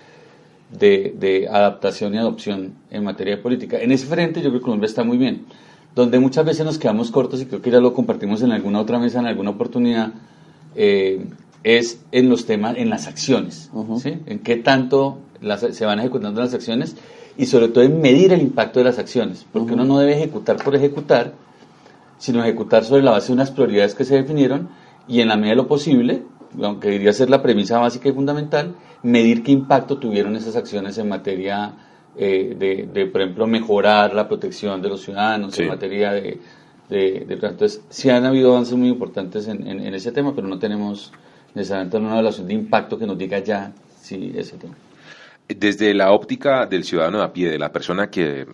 de, 0.78 1.14
de, 1.18 1.48
adaptación 1.48 2.14
y 2.14 2.18
adopción 2.18 2.74
en 2.90 3.02
materia 3.02 3.36
de 3.36 3.42
política. 3.42 3.78
En 3.80 3.92
ese 3.92 4.06
frente 4.06 4.42
yo 4.42 4.50
creo 4.50 4.60
que 4.60 4.64
Colombia 4.64 4.86
está 4.86 5.04
muy 5.04 5.16
bien. 5.16 5.46
Donde 5.94 6.18
muchas 6.18 6.44
veces 6.44 6.64
nos 6.64 6.78
quedamos 6.78 7.10
cortos 7.10 7.40
y 7.42 7.46
creo 7.46 7.60
que 7.60 7.70
ya 7.70 7.80
lo 7.80 7.92
compartimos 7.92 8.42
en 8.42 8.52
alguna 8.52 8.80
otra 8.80 8.98
mesa, 8.98 9.20
en 9.20 9.26
alguna 9.26 9.50
oportunidad, 9.50 10.12
eh, 10.74 11.26
es 11.64 12.00
en 12.12 12.28
los 12.28 12.46
temas, 12.46 12.76
en 12.76 12.90
las 12.90 13.06
acciones, 13.06 13.70
¿sí? 14.02 14.18
En 14.26 14.38
qué 14.40 14.56
tanto 14.56 15.18
se 15.72 15.84
van 15.84 16.00
ejecutando 16.00 16.40
las 16.40 16.54
acciones 16.54 16.96
y 17.36 17.46
sobre 17.46 17.68
todo 17.68 17.84
en 17.84 18.00
medir 18.00 18.32
el 18.32 18.42
impacto 18.42 18.80
de 18.80 18.84
las 18.84 18.98
acciones, 18.98 19.46
porque 19.52 19.74
uno 19.74 19.84
no 19.84 19.98
debe 19.98 20.14
ejecutar 20.14 20.56
por 20.56 20.74
ejecutar, 20.74 21.34
sino 22.18 22.42
ejecutar 22.42 22.84
sobre 22.84 23.02
la 23.02 23.10
base 23.10 23.28
de 23.28 23.34
unas 23.34 23.50
prioridades 23.50 23.94
que 23.94 24.04
se 24.04 24.14
definieron 24.14 24.68
y 25.08 25.20
en 25.20 25.28
la 25.28 25.36
medida 25.36 25.50
de 25.50 25.56
lo 25.56 25.68
posible, 25.68 26.22
aunque 26.62 26.88
debería 26.88 27.12
ser 27.12 27.30
la 27.30 27.42
premisa 27.42 27.78
básica 27.78 28.08
y 28.08 28.12
fundamental, 28.12 28.74
medir 29.02 29.42
qué 29.42 29.52
impacto 29.52 29.98
tuvieron 29.98 30.36
esas 30.36 30.56
acciones 30.56 30.98
en 30.98 31.08
materia 31.08 31.74
eh, 32.16 32.86
de, 32.92 33.06
por 33.06 33.20
ejemplo, 33.20 33.46
mejorar 33.46 34.14
la 34.14 34.28
protección 34.28 34.82
de 34.82 34.88
los 34.88 35.02
ciudadanos, 35.02 35.58
en 35.58 35.68
materia 35.68 36.12
de, 36.12 36.38
de, 36.88 37.26
Entonces, 37.28 37.82
sí 37.88 38.10
han 38.10 38.24
habido 38.24 38.52
avances 38.52 38.76
muy 38.76 38.88
importantes 38.88 39.48
en, 39.48 39.66
en 39.66 39.94
ese 39.94 40.12
tema, 40.12 40.34
pero 40.34 40.46
no 40.46 40.58
tenemos 40.58 41.12
necesariamente 41.54 41.96
una 41.96 42.12
evaluación 42.12 42.46
de 42.46 42.54
impacto 42.54 42.98
que 42.98 43.06
nos 43.06 43.18
diga 43.18 43.38
ya 43.38 43.72
si 44.00 44.32
ese 44.36 44.56
tema. 44.56 44.74
Desde 45.48 45.92
la 45.94 46.12
óptica 46.12 46.66
del 46.66 46.84
ciudadano 46.84 47.18
de 47.18 47.24
a 47.24 47.32
pie, 47.32 47.50
de 47.50 47.58
la 47.58 47.70
persona 47.70 48.08
que, 48.08 48.46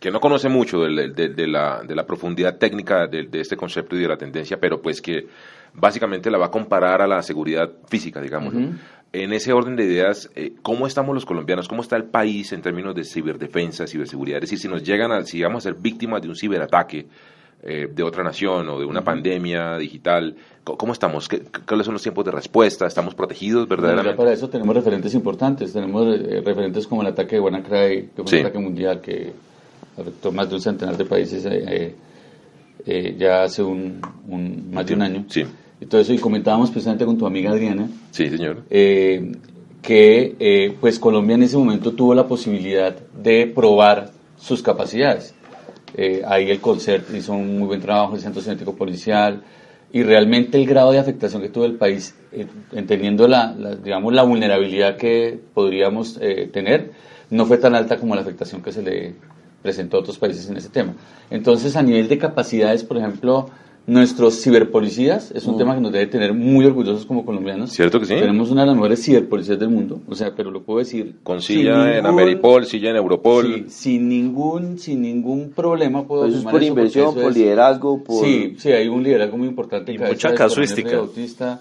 que 0.00 0.10
no 0.10 0.20
conoce 0.20 0.48
mucho 0.48 0.80
de, 0.80 1.10
de, 1.10 1.46
la, 1.46 1.82
de 1.86 1.94
la, 1.94 2.06
profundidad 2.06 2.56
técnica 2.56 3.06
de, 3.06 3.28
este 3.32 3.56
concepto 3.56 3.96
y 3.96 4.00
de 4.00 4.08
la 4.08 4.16
tendencia, 4.16 4.58
pero 4.58 4.80
pues 4.80 5.02
que 5.02 5.26
básicamente 5.74 6.30
la 6.30 6.38
va 6.38 6.46
a 6.46 6.50
comparar 6.50 7.02
a 7.02 7.06
la 7.06 7.22
seguridad 7.22 7.70
física, 7.88 8.20
digamos. 8.20 8.54
En 9.12 9.32
ese 9.32 9.52
orden 9.52 9.76
de 9.76 9.84
ideas, 9.84 10.30
eh, 10.34 10.52
¿cómo 10.62 10.86
estamos 10.86 11.14
los 11.14 11.24
colombianos? 11.24 11.66
¿Cómo 11.66 11.80
está 11.82 11.96
el 11.96 12.04
país 12.04 12.52
en 12.52 12.60
términos 12.60 12.94
de 12.94 13.04
ciberdefensa, 13.04 13.86
ciberseguridad? 13.86 14.38
Es 14.38 14.50
decir, 14.50 14.58
si 14.58 14.68
nos 14.68 14.82
llegan 14.82 15.12
a, 15.12 15.24
si 15.24 15.42
vamos 15.42 15.64
a 15.64 15.70
ser 15.70 15.80
víctimas 15.80 16.20
de 16.20 16.28
un 16.28 16.36
ciberataque, 16.36 17.06
eh, 17.60 17.88
de 17.92 18.02
otra 18.04 18.22
nación 18.22 18.68
o 18.68 18.78
de 18.78 18.84
una 18.84 19.02
pandemia 19.02 19.76
digital. 19.78 20.36
¿Cómo 20.62 20.92
estamos? 20.92 21.26
¿Qué, 21.28 21.42
¿Cuáles 21.66 21.86
son 21.86 21.92
los 21.92 22.02
tiempos 22.02 22.24
de 22.24 22.30
respuesta? 22.30 22.86
¿Estamos 22.86 23.16
protegidos 23.16 23.66
verdaderamente? 23.66 24.16
para 24.16 24.32
eso 24.32 24.48
tenemos 24.48 24.76
referentes 24.76 25.12
importantes. 25.14 25.72
Tenemos 25.72 26.06
eh, 26.06 26.40
referentes 26.44 26.86
como 26.86 27.02
el 27.02 27.08
ataque 27.08 27.34
de 27.34 27.40
WannaCry, 27.40 28.10
que 28.14 28.22
fue 28.22 28.38
un 28.38 28.46
ataque 28.46 28.58
mundial 28.60 29.00
que 29.00 29.32
afectó 29.98 30.30
más 30.30 30.48
de 30.48 30.54
un 30.54 30.60
centenar 30.60 30.96
de 30.96 31.04
países 31.04 31.44
eh, 31.46 33.16
ya 33.18 33.42
hace 33.42 33.64
un, 33.64 34.00
más 34.70 34.86
de 34.86 34.94
un 34.94 35.02
año. 35.02 35.24
Sí. 35.28 35.44
Y 35.80 35.86
todo 35.86 36.00
eso, 36.00 36.12
y 36.12 36.18
comentábamos 36.18 36.70
precisamente 36.70 37.04
con 37.04 37.16
tu 37.16 37.26
amiga 37.26 37.50
Adriana. 37.50 37.88
Sí, 38.10 38.28
señor. 38.28 38.64
que 38.68 39.32
pues 40.80 40.98
Colombia 40.98 41.34
en 41.34 41.44
ese 41.44 41.56
momento 41.56 41.92
tuvo 41.92 42.14
la 42.14 42.26
posibilidad 42.26 42.96
de 43.22 43.46
probar 43.46 44.10
sus 44.36 44.62
capacidades. 44.62 45.34
Eh, 45.94 46.22
ahí 46.26 46.50
el 46.50 46.60
CONCERT 46.60 47.14
hizo 47.14 47.32
un 47.32 47.58
muy 47.58 47.66
buen 47.66 47.80
trabajo, 47.80 48.14
el 48.14 48.20
Centro 48.20 48.42
Científico 48.42 48.76
Policial, 48.76 49.42
y 49.92 50.02
realmente 50.02 50.58
el 50.58 50.66
grado 50.66 50.92
de 50.92 50.98
afectación 50.98 51.40
que 51.40 51.48
tuvo 51.48 51.64
el 51.64 51.76
país, 51.76 52.14
eh, 52.32 52.46
entendiendo 52.72 53.26
la, 53.26 53.54
digamos, 53.82 54.12
la 54.12 54.22
vulnerabilidad 54.22 54.96
que 54.96 55.40
podríamos 55.54 56.18
eh, 56.20 56.48
tener, 56.52 56.92
no 57.30 57.46
fue 57.46 57.58
tan 57.58 57.74
alta 57.74 57.96
como 57.96 58.14
la 58.14 58.20
afectación 58.20 58.62
que 58.62 58.72
se 58.72 58.82
le 58.82 59.14
presentó 59.62 59.96
a 59.96 60.00
otros 60.00 60.18
países 60.18 60.48
en 60.48 60.56
ese 60.56 60.68
tema. 60.68 60.94
Entonces, 61.30 61.74
a 61.76 61.82
nivel 61.82 62.08
de 62.08 62.18
capacidades, 62.18 62.84
por 62.84 62.98
ejemplo, 62.98 63.50
Nuestros 63.88 64.42
ciberpolicías 64.42 65.30
es 65.30 65.46
un 65.46 65.54
mm. 65.54 65.58
tema 65.58 65.74
que 65.74 65.80
nos 65.80 65.92
debe 65.92 66.06
tener 66.08 66.34
muy 66.34 66.66
orgullosos 66.66 67.06
como 67.06 67.24
colombianos. 67.24 67.72
¿Cierto 67.72 67.98
que 67.98 68.04
sí? 68.04 68.16
Tenemos 68.16 68.50
una 68.50 68.60
de 68.60 68.66
las 68.66 68.76
mejores 68.76 69.02
ciberpolicías 69.02 69.58
del 69.58 69.70
mundo, 69.70 70.02
o 70.06 70.14
sea, 70.14 70.34
pero 70.36 70.50
lo 70.50 70.62
puedo 70.62 70.80
decir. 70.80 71.14
Con 71.22 71.40
silla 71.40 71.96
en 71.96 72.04
Ameripol, 72.04 72.66
silla 72.66 72.90
en 72.90 72.96
Europol. 72.96 73.64
Sí, 73.66 73.70
sin 73.70 74.08
ningún, 74.10 74.78
sin 74.78 75.00
ningún 75.00 75.52
problema 75.52 76.06
puedo 76.06 76.24
pues 76.24 76.34
es 76.34 76.44
por 76.44 76.62
inversión, 76.62 77.14
por 77.14 77.34
liderazgo, 77.34 78.04
por... 78.04 78.22
Sí, 78.22 78.56
sí, 78.58 78.72
hay 78.72 78.88
un 78.88 79.02
liderazgo 79.02 79.38
muy 79.38 79.48
importante. 79.48 79.90
Y 79.90 79.98
mucha 79.98 80.34
casuística. 80.34 81.00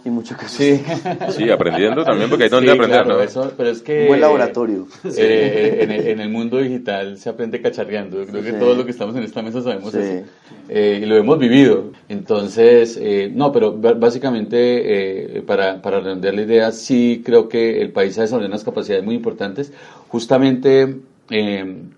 Y 0.04 0.10
mucha 0.10 0.36
casuística. 0.36 0.98
Sí. 1.32 1.32
sí, 1.44 1.50
aprendiendo 1.50 2.04
también, 2.04 2.30
porque 2.30 2.44
hay 2.44 2.50
donde 2.50 2.72
aprender, 2.74 3.04
claro, 3.06 3.22
Eso, 3.22 3.54
pero 3.56 3.70
es 3.70 3.82
que... 3.82 4.02
Un 4.02 4.08
buen 4.08 4.20
laboratorio. 4.20 4.86
Eh, 5.06 5.78
en, 5.80 5.92
el, 5.92 6.08
en, 6.08 6.20
el, 6.20 6.30
mundo 6.30 6.58
digital 6.58 7.18
se 7.18 7.30
aprende 7.30 7.62
cacharreando. 7.62 8.26
Creo 8.26 8.44
que 8.44 8.52
todo 8.52 8.76
lo 8.76 8.84
que 8.84 8.92
estamos 8.92 9.16
en 9.16 9.24
esta 9.24 9.42
mesa 9.42 9.62
sabemos 9.62 9.96
eso. 9.96 10.26
Eh, 10.68 11.00
y 11.02 11.06
lo 11.06 11.16
hemos 11.16 11.40
vivido. 11.40 11.92
Entonces, 12.18 12.98
eh, 13.00 13.32
no, 13.34 13.52
pero 13.52 13.78
básicamente, 13.78 15.38
eh, 15.38 15.42
para, 15.44 15.82
para 15.82 16.00
redondear 16.00 16.34
la 16.34 16.42
idea, 16.42 16.72
sí 16.72 17.22
creo 17.24 17.48
que 17.48 17.80
el 17.80 17.92
país 17.92 18.18
ha 18.18 18.22
desarrollado 18.22 18.54
unas 18.54 18.64
capacidades 18.64 19.06
muy 19.06 19.14
importantes. 19.14 19.72
Justamente 20.08 20.98
em, 21.30 21.92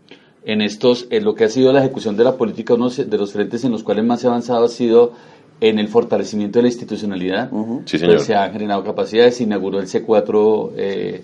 en 0.43 0.61
estos, 0.61 1.07
en 1.09 1.23
lo 1.23 1.35
que 1.35 1.45
ha 1.45 1.49
sido 1.49 1.71
la 1.71 1.79
ejecución 1.79 2.17
de 2.17 2.25
la 2.25 2.35
política, 2.35 2.73
uno 2.73 2.89
de 2.89 3.17
los 3.17 3.31
frentes 3.31 3.63
en 3.63 3.71
los 3.71 3.83
cuales 3.83 4.03
más 4.03 4.19
se 4.19 4.27
ha 4.27 4.31
avanzado 4.31 4.65
ha 4.65 4.69
sido 4.69 5.13
en 5.61 5.79
el 5.79 5.87
fortalecimiento 5.87 6.59
de 6.59 6.63
la 6.63 6.69
institucionalidad. 6.69 7.49
se 7.85 8.35
han 8.35 8.51
generado 8.51 8.83
capacidades, 8.83 9.37
se 9.37 9.43
inauguró 9.43 9.79
el 9.79 9.87
C4, 9.87 10.71
eh, 10.75 11.23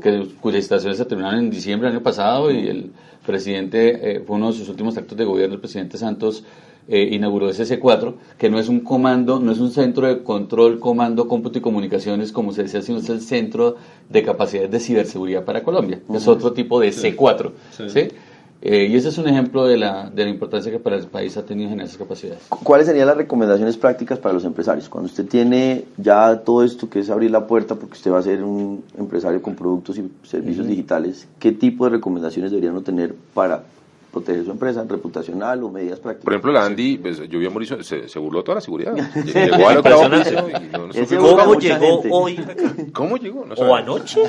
que, 0.00 0.28
cuyas 0.40 0.58
instalaciones 0.60 0.98
se 0.98 1.04
terminaron 1.04 1.40
en 1.40 1.50
diciembre 1.50 1.88
del 1.88 1.96
año 1.96 2.04
pasado 2.04 2.50
y 2.52 2.68
el 2.68 2.92
presidente, 3.24 4.22
fue 4.24 4.36
uno 4.36 4.52
de 4.52 4.58
sus 4.58 4.68
últimos 4.68 4.96
actos 4.96 5.18
de 5.18 5.24
gobierno, 5.24 5.54
el 5.54 5.60
presidente 5.60 5.98
Santos 5.98 6.44
eh, 6.88 7.08
inauguró 7.12 7.48
ese 7.48 7.64
C4, 7.64 8.14
que 8.38 8.48
no 8.48 8.58
es 8.58 8.68
un 8.68 8.80
comando, 8.80 9.40
no 9.40 9.52
es 9.52 9.58
un 9.58 9.70
centro 9.70 10.06
de 10.06 10.22
control, 10.22 10.78
comando, 10.78 11.26
cómputo 11.26 11.58
y 11.58 11.60
comunicaciones, 11.60 12.32
como 12.32 12.52
se 12.52 12.64
decía, 12.64 12.82
sino 12.82 12.98
es 12.98 13.08
el 13.08 13.20
centro 13.20 13.76
de 14.08 14.22
capacidades 14.22 14.70
de 14.70 14.80
ciberseguridad 14.80 15.44
para 15.44 15.62
Colombia. 15.62 16.00
Es 16.12 16.28
otro 16.28 16.52
tipo 16.52 16.80
de 16.80 16.90
C4. 16.90 17.50
¿sí? 17.88 18.08
Eh, 18.62 18.88
y 18.90 18.96
ese 18.96 19.10
es 19.10 19.18
un 19.18 19.28
ejemplo 19.28 19.66
de 19.66 19.76
la, 19.76 20.10
de 20.10 20.24
la 20.24 20.30
importancia 20.30 20.72
que 20.72 20.78
para 20.78 20.96
el 20.96 21.06
país 21.06 21.36
ha 21.36 21.44
tenido 21.44 21.70
en 21.70 21.80
esas 21.80 21.98
capacidades. 21.98 22.42
¿Cuáles 22.48 22.86
serían 22.86 23.06
las 23.06 23.16
recomendaciones 23.16 23.76
prácticas 23.76 24.18
para 24.18 24.32
los 24.32 24.44
empresarios? 24.44 24.88
Cuando 24.88 25.08
usted 25.08 25.26
tiene 25.26 25.84
ya 25.96 26.38
todo 26.38 26.64
esto 26.64 26.88
que 26.88 27.00
es 27.00 27.10
abrir 27.10 27.30
la 27.30 27.46
puerta 27.46 27.74
porque 27.74 27.94
usted 27.94 28.10
va 28.10 28.18
a 28.18 28.22
ser 28.22 28.42
un 28.42 28.82
empresario 28.98 29.42
con 29.42 29.54
productos 29.54 29.98
y 29.98 30.10
servicios 30.22 30.66
digitales, 30.66 31.28
¿qué 31.38 31.52
tipo 31.52 31.84
de 31.84 31.90
recomendaciones 31.90 32.50
deberían 32.50 32.82
tener 32.82 33.14
para 33.34 33.64
proteger 34.16 34.44
su 34.46 34.50
empresa 34.50 34.84
reputacional 34.88 35.62
o 35.62 35.70
medidas 35.70 36.00
prácticas. 36.00 36.24
Por 36.24 36.32
ejemplo, 36.32 36.52
la 36.52 36.64
Andy, 36.64 36.96
pues, 36.96 37.28
yo 37.28 37.38
vi 37.38 37.46
a 37.46 37.50
Mauricio, 37.50 37.82
se, 37.82 38.08
se, 38.08 38.18
burló 38.18 38.42
toda 38.42 38.56
la 38.56 38.60
seguridad. 38.62 38.94
Llegó 39.24 39.68
al 39.68 39.78
octavo 39.78 40.10
piso 40.10 40.48
y 40.48 40.66
no, 40.72 40.86
no 40.86 41.36
¿Cómo 41.36 41.54
llegó 41.58 42.00
hoy 42.10 42.40
¿Cómo 42.94 43.16
llegó? 43.18 43.44
¿O 43.56 43.74
anoche? 43.74 44.22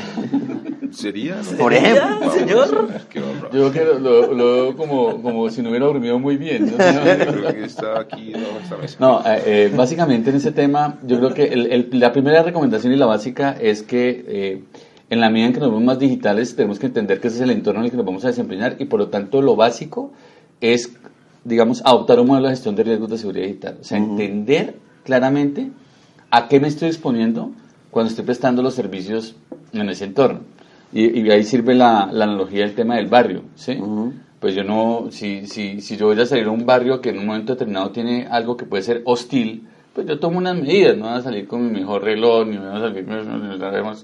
¿Sería? 0.91 1.37
Por 1.57 1.73
ejemplo, 1.73 2.31
señor. 2.31 2.89
Yo 3.53 3.71
creo 3.71 3.71
que 3.71 3.99
lo, 3.99 4.35
veo 4.35 4.75
como, 4.75 5.21
como 5.21 5.49
si 5.49 5.61
no 5.61 5.69
hubiera 5.69 5.85
dormido 5.85 6.19
muy 6.19 6.37
bien. 6.37 6.65
¿no? 6.71 6.77
creo 6.77 7.53
que 7.53 7.63
está 7.63 7.99
aquí, 7.99 8.33
no, 8.33 8.59
esta 8.61 8.77
mesa. 8.77 8.97
No, 8.99 9.21
eh, 9.25 9.43
eh, 9.45 9.73
básicamente 9.75 10.29
en 10.29 10.37
ese 10.37 10.51
tema, 10.51 10.97
yo 11.03 11.17
creo 11.17 11.33
que 11.33 11.45
el, 11.45 11.71
el, 11.71 11.89
la 11.93 12.11
primera 12.11 12.41
recomendación 12.43 12.93
y 12.93 12.97
la 12.97 13.05
básica 13.05 13.55
es 13.59 13.83
que... 13.83 14.25
Eh, 14.27 14.63
en 15.09 15.21
la 15.21 15.29
medida 15.29 15.47
en 15.47 15.53
que 15.53 15.59
nos 15.59 15.69
vemos 15.69 15.83
más 15.83 15.99
digitales, 15.99 16.55
tenemos 16.55 16.79
que 16.79 16.87
entender 16.87 17.19
que 17.19 17.27
ese 17.27 17.37
es 17.37 17.43
el 17.43 17.51
entorno 17.51 17.79
en 17.79 17.85
el 17.85 17.91
que 17.91 17.97
nos 17.97 18.05
vamos 18.05 18.25
a 18.25 18.27
desempeñar 18.27 18.75
y 18.79 18.85
por 18.85 18.99
lo 18.99 19.07
tanto 19.07 19.41
lo 19.41 19.55
básico 19.55 20.11
es, 20.59 20.93
digamos, 21.43 21.81
adoptar 21.85 22.19
un 22.19 22.27
modelo 22.27 22.47
de 22.47 22.53
gestión 22.53 22.75
de 22.75 22.83
riesgos 22.83 23.09
de 23.09 23.17
seguridad 23.17 23.45
digital. 23.45 23.77
O 23.79 23.83
sea, 23.83 23.97
entender 23.97 24.75
claramente 25.03 25.71
a 26.29 26.47
qué 26.47 26.59
me 26.59 26.67
estoy 26.67 26.89
exponiendo 26.89 27.51
cuando 27.91 28.09
estoy 28.09 28.25
prestando 28.25 28.61
los 28.61 28.73
servicios 28.73 29.35
en 29.71 29.89
ese 29.89 30.05
entorno. 30.05 30.41
Y, 30.93 31.29
ahí 31.29 31.43
sirve 31.43 31.75
la, 31.75 32.03
analogía 32.03 32.61
del 32.61 32.73
tema 32.73 32.95
del 32.95 33.07
barrio, 33.07 33.43
¿sí? 33.55 33.77
Pues 34.39 34.55
yo 34.55 34.63
no, 34.63 35.07
si, 35.09 35.45
si, 35.47 35.81
si 35.81 35.97
yo 35.97 36.07
voy 36.07 36.19
a 36.19 36.25
salir 36.25 36.45
a 36.45 36.51
un 36.51 36.65
barrio 36.65 37.01
que 37.01 37.09
en 37.09 37.19
un 37.19 37.25
momento 37.25 37.53
determinado 37.53 37.91
tiene 37.91 38.27
algo 38.29 38.55
que 38.55 38.65
puede 38.65 38.83
ser 38.83 39.01
hostil, 39.05 39.67
pues 39.93 40.07
yo 40.07 40.19
tomo 40.19 40.37
unas 40.37 40.55
medidas, 40.55 40.95
no 40.95 41.09
voy 41.09 41.17
a 41.17 41.21
salir 41.21 41.47
con 41.47 41.65
mi 41.65 41.79
mejor 41.79 42.03
reloj, 42.03 42.45
ni 42.45 42.57
me 42.57 42.67
voy 42.67 42.77
a 42.77 42.79
salir 42.79 43.05
con 43.05 43.95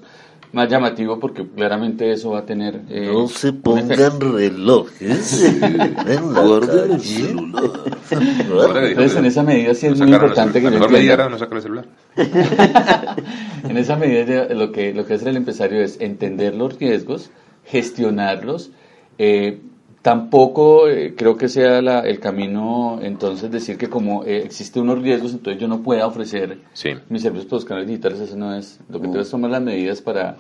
más 0.54 0.70
llamativo 0.70 1.20
porque 1.20 1.46
claramente 1.46 2.12
eso 2.12 2.32
va 2.32 2.40
a 2.40 2.46
tener... 2.46 2.82
Eh, 2.90 3.10
no 3.12 3.28
se 3.28 3.52
pongan 3.52 4.20
relojes. 4.20 5.44
En 5.44 6.34
la 6.34 7.00
celular. 7.00 8.84
Entonces, 8.84 9.18
en 9.18 9.26
esa 9.26 9.44
medida 9.44 9.74
sí 9.74 9.88
es 9.88 10.00
muy 10.00 10.14
importante 10.14 10.60
que... 10.60 10.66
La 10.66 10.72
mejor 10.72 10.92
medida 10.92 11.14
era 11.14 11.28
no 11.30 11.40
sacar 11.40 11.58
el 11.58 11.64
celular. 11.64 11.86
en 13.68 13.78
esa 13.78 13.96
medida 13.96 14.54
lo 14.54 14.72
que, 14.72 14.94
lo 14.94 15.08
que 15.08 15.16
hace 15.16 15.30
el 15.30 15.38
empresario 15.38 15.82
es 15.82 16.00
entender 16.00 16.54
los 16.54 16.78
riesgos, 16.78 17.32
gestionarlos, 17.66 18.70
eh, 19.18 19.60
Tampoco 20.04 20.90
eh, 20.90 21.16
creo 21.16 21.38
que 21.38 21.48
sea 21.48 21.80
el 21.80 22.20
camino 22.20 23.00
entonces 23.02 23.50
decir 23.50 23.78
que 23.78 23.88
como 23.88 24.26
eh, 24.26 24.44
existen 24.44 24.84
unos 24.84 25.02
riesgos, 25.02 25.32
entonces 25.32 25.62
yo 25.62 25.70
no 25.70 25.82
pueda 25.82 26.06
ofrecer 26.06 26.60
mis 27.08 27.22
servicios 27.22 27.46
por 27.46 27.60
los 27.60 27.66
canales 27.66 27.88
digitales, 27.88 28.20
eso 28.20 28.36
no 28.36 28.54
es. 28.54 28.82
Lo 28.90 29.00
que 29.00 29.08
tengo 29.08 29.22
es 29.22 29.30
tomar 29.32 29.50
las 29.50 29.62
medidas 29.62 30.02
para, 30.02 30.36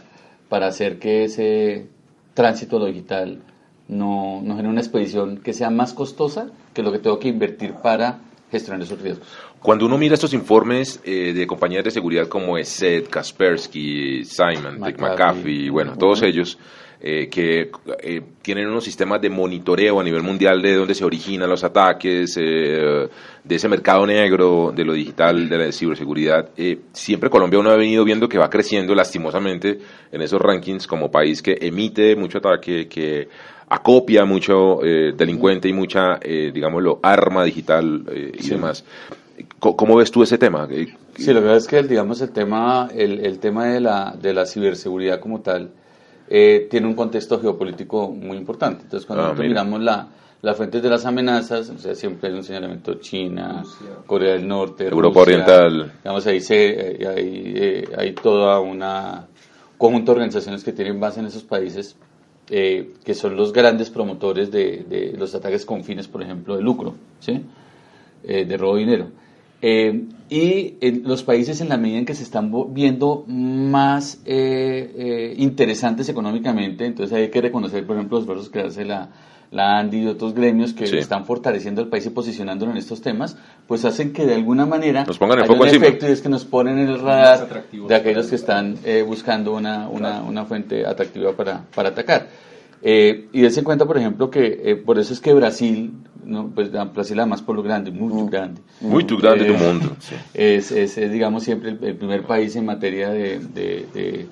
para 0.49 0.67
hacer 0.67 0.99
que 0.99 1.23
ese 1.23 1.88
tránsito 2.34 2.76
a 2.76 2.80
lo 2.82 2.86
digital 2.88 3.39
no, 3.88 4.41
no 4.43 4.56
genere 4.58 4.67
una 4.67 4.82
expedición 4.82 5.38
que 5.38 5.54
sea 5.54 5.69
más 5.69 5.93
costosa 5.93 6.49
que 6.73 6.84
lo 6.84 6.91
que 6.91 6.99
tengo 6.99 7.17
que 7.17 7.30
invertir 7.30 7.71
para 7.71 8.19
gestionar 8.52 8.82
esos 8.82 9.02
riesgos. 9.02 9.26
Cuando 9.62 9.86
uno 9.86 9.97
mira 9.97 10.15
estos 10.15 10.34
informes 10.34 10.99
eh, 11.06 11.32
de 11.34 11.47
compañías 11.47 11.86
de 11.86 11.91
seguridad 11.91 12.28
como 12.28 12.58
ESET, 12.58 13.08
Kaspersky, 13.08 14.26
Simon, 14.26 14.82
Dick 14.84 14.99
McAfee, 14.99 15.69
bueno, 15.69 15.97
todos 15.97 16.21
ellos, 16.21 16.58
eh, 17.05 17.27
que 17.27 17.69
eh, 18.01 18.21
tienen 18.41 18.69
unos 18.69 18.85
sistemas 18.85 19.19
de 19.19 19.29
monitoreo 19.29 19.99
a 19.99 20.03
nivel 20.05 20.23
mundial 20.23 20.61
de 20.61 20.73
dónde 20.75 20.95
se 20.95 21.03
originan 21.03 21.49
los 21.49 21.61
ataques, 21.65 22.37
eh, 22.39 23.09
de 23.43 23.55
ese 23.55 23.67
mercado 23.67 24.07
negro, 24.07 24.71
de 24.73 24.85
lo 24.85 24.93
digital, 24.93 25.49
de 25.49 25.57
la 25.57 25.71
ciberseguridad. 25.73 26.51
siempre 26.93 27.29
Colombia 27.29 27.59
uno 27.59 27.71
ha 27.71 27.75
venido 27.75 28.05
viendo 28.05 28.29
que 28.29 28.37
va 28.37 28.49
creciendo 28.49 28.95
lastimosamente 28.95 29.79
en 30.13 30.21
esos 30.21 30.39
rankings 30.39 30.87
como 30.87 31.11
país 31.11 31.41
que 31.41 31.57
emite 31.59 32.15
mucho 32.15 32.37
ataque, 32.37 32.87
que 32.87 33.27
acopia 33.67 34.23
mucho 34.23 34.79
delincuente 34.81 35.67
y 35.67 35.73
mucha, 35.73 36.19
digámoslo, 36.21 37.01
arma 37.03 37.43
digital 37.43 38.05
y 38.33 38.47
demás. 38.47 38.85
¿Cómo 39.59 39.97
ves 39.97 40.09
tú 40.09 40.23
ese 40.23 40.37
tema? 40.37 40.69
Sí, 40.69 40.85
que 41.25 41.33
pasa 41.33 41.57
es 41.57 41.67
que, 41.67 41.83
digamos, 41.83 42.21
el 42.21 42.31
tema, 42.31 42.87
el, 42.95 43.25
el 43.25 43.39
tema 43.39 43.65
de 43.65 43.81
la, 43.81 44.15
de 44.17 44.33
la 44.33 44.45
ciberseguridad 44.45 45.19
como 45.19 45.41
tal, 45.41 45.71
eh, 46.29 46.67
tiene 46.69 46.88
un 46.88 46.93
contexto 46.93 47.39
geopolítico 47.39 48.09
muy 48.09 48.38
importante. 48.38 48.83
Entonces, 48.83 49.05
cuando 49.05 49.25
ah, 49.25 49.33
miramos 49.33 49.81
la, 49.81 50.07
las 50.41 50.57
fuentes 50.57 50.81
de 50.81 50.89
las 50.89 51.05
amenazas, 51.05 51.69
o 51.69 51.77
sea, 51.77 51.95
siempre 51.95 52.29
hay 52.29 52.36
un 52.36 52.43
señalamiento 52.43 52.95
China, 52.95 53.63
Corea 54.05 54.33
del 54.33 54.47
Norte, 54.47 54.88
Europa 54.88 55.21
Oriental. 55.21 55.93
Digamos, 56.03 56.25
ahí, 56.27 56.41
se, 56.41 57.01
eh, 57.01 57.07
hay, 57.07 57.53
eh, 57.55 57.89
hay 57.97 58.13
toda 58.13 58.59
una 58.59 59.27
conjunto 59.77 60.12
de 60.12 60.17
organizaciones 60.17 60.63
que 60.63 60.71
tienen 60.71 60.99
base 60.99 61.19
en 61.19 61.25
esos 61.25 61.43
países, 61.43 61.97
que 62.45 63.13
son 63.15 63.36
los 63.36 63.51
grandes 63.51 63.89
promotores 63.89 64.51
de, 64.51 64.86
de, 64.88 65.13
los 65.17 65.33
ataques 65.33 65.65
con 65.65 65.83
fines, 65.83 66.07
por 66.07 66.21
ejemplo, 66.21 66.55
de 66.55 66.62
lucro, 66.62 66.93
¿sí? 67.19 67.43
de 68.21 68.57
robo 68.57 68.75
de 68.75 68.79
dinero. 68.79 69.07
Eh, 69.65 70.08
y 70.30 70.76
en 70.82 71.04
los 71.06 71.23
países 71.23 71.62
en 71.62 71.69
la 71.69 71.78
medida 71.78 71.99
en 71.99 72.06
que 72.06 72.15
se 72.15 72.23
están 72.23 72.52
viendo 72.73 73.23
más 73.30 74.19
eh, 74.26 74.93
eh, 74.97 75.36
interesantes 75.38 76.10
económicamente, 76.10 76.86
entonces 76.86 77.17
hay 77.17 77.30
que 77.30 77.39
reconocer, 77.39 77.88
por 77.88 77.95
ejemplo, 77.95 78.17
los 78.17 78.23
esfuerzos 78.23 78.49
que 78.49 78.60
hace 78.60 78.84
la, 78.84 79.08
la 79.52 79.80
ANDI 79.80 80.02
y 80.02 80.08
otros 80.08 80.34
gremios 80.34 80.73
que 80.73 80.84
están 80.84 81.23
fortaleciendo 81.23 81.82
el 81.82 81.88
país 81.88 82.06
y 82.06 82.10
posicionándolo 82.10 82.73
en 82.73 82.78
estos 82.78 83.02
temas, 83.02 83.38
pues 83.65 83.86
hacen 83.86 84.12
que 84.12 84.26
de 84.26 84.36
alguna 84.36 84.65
manera 84.65 85.06
nos 85.06 85.17
pongan 85.17 85.39
el 85.39 85.45
foco 85.45 85.63
un 85.63 85.69
efecto 85.69 86.10
y 86.10 86.12
es 86.12 86.21
que 86.21 86.28
nos 86.28 86.43
ponen 86.43 86.80
en 86.80 86.89
el 86.89 86.99
radar 86.99 87.63
de 87.71 87.95
aquellos 87.95 88.28
que 88.28 88.36
están 88.36 88.76
buscando 89.08 89.54
una, 89.54 89.88
una, 89.88 90.23
una, 90.23 90.43
fuente 90.43 90.86
atractiva 90.86 91.32
para, 91.38 91.63
para 91.73 91.88
atacar. 91.88 92.28
Y 92.83 93.41
dense 93.41 93.63
cuenta, 93.63 93.85
por 93.85 93.97
ejemplo, 93.97 94.29
que 94.29 94.81
por 94.85 94.99
eso 94.99 95.13
es 95.13 95.21
que 95.21 95.33
Brasil 95.33 95.93
no, 96.25 96.49
pues 96.53 96.71
Brasil 96.71 97.19
además 97.19 97.41
por 97.41 97.55
lo 97.55 97.63
grande, 97.63 97.91
muy 97.91 98.29
grande. 98.29 98.61
Muy 98.81 99.03
grande 99.03 99.45
del 99.45 99.57
mundo. 99.57 99.95
Es, 100.33 100.71
es, 100.71 100.95
digamos, 101.11 101.43
siempre 101.43 101.69
el, 101.69 101.95
primer 101.95 102.23
país 102.23 102.55
en 102.55 102.65
materia 102.65 103.09
de, 103.09 103.39
de, 103.39 104.27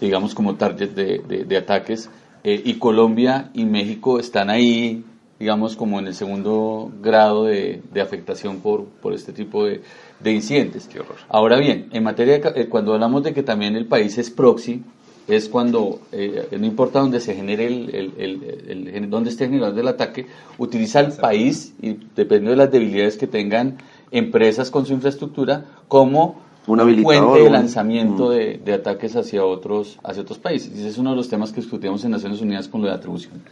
digamos, 0.00 0.34
como 0.34 0.54
target 0.54 0.90
de, 0.90 1.44
de 1.46 1.56
ataques. 1.56 2.10
Eh, 2.42 2.62
y 2.64 2.74
Colombia 2.74 3.50
y 3.52 3.64
México 3.64 4.18
están 4.18 4.48
ahí, 4.48 5.04
digamos, 5.38 5.76
como 5.76 5.98
en 5.98 6.06
el 6.06 6.14
segundo 6.14 6.90
grado 7.02 7.44
de, 7.44 7.82
afectación 8.00 8.60
por, 8.60 8.84
por 8.84 9.12
este 9.12 9.32
tipo 9.32 9.64
de, 9.64 9.82
incidentes. 10.24 10.88
Ahora 11.28 11.58
bien, 11.58 11.88
en 11.92 12.02
materia 12.02 12.38
de, 12.38 12.62
eh, 12.62 12.68
cuando 12.68 12.94
hablamos 12.94 13.22
de 13.24 13.34
que 13.34 13.42
también 13.42 13.76
el 13.76 13.86
país 13.86 14.16
es 14.16 14.30
proxy, 14.30 14.82
es 15.30 15.48
cuando, 15.48 16.00
eh, 16.12 16.48
no 16.58 16.66
importa 16.66 17.00
dónde 17.00 17.20
se 17.20 17.34
genere 17.34 17.66
el, 17.66 17.94
el, 17.94 18.88
el, 18.92 19.10
dónde 19.10 19.30
esté 19.30 19.46
generando 19.46 19.80
el 19.80 19.88
ataque, 19.88 20.26
utiliza 20.58 21.00
el 21.00 21.12
país 21.12 21.74
y 21.80 21.96
dependiendo 22.16 22.50
de 22.50 22.56
las 22.56 22.70
debilidades 22.70 23.16
que 23.16 23.26
tengan 23.26 23.78
empresas 24.10 24.70
con 24.70 24.86
su 24.86 24.92
infraestructura 24.92 25.64
como 25.88 26.40
una 26.66 26.84
fuente 26.84 27.42
de 27.42 27.50
lanzamiento 27.50 28.28
mm. 28.28 28.30
de, 28.30 28.60
de, 28.64 28.72
ataques 28.72 29.16
hacia 29.16 29.44
otros, 29.44 29.98
hacia 30.02 30.22
otros 30.22 30.38
países. 30.38 30.72
ese 30.72 30.88
es 30.88 30.98
uno 30.98 31.10
de 31.10 31.16
los 31.16 31.28
temas 31.28 31.52
que 31.52 31.60
discutimos 31.60 32.04
en 32.04 32.10
Naciones 32.10 32.40
Unidas 32.40 32.68
con 32.68 32.82
lo 32.82 32.88
de 32.88 32.94
atribución. 32.94 33.42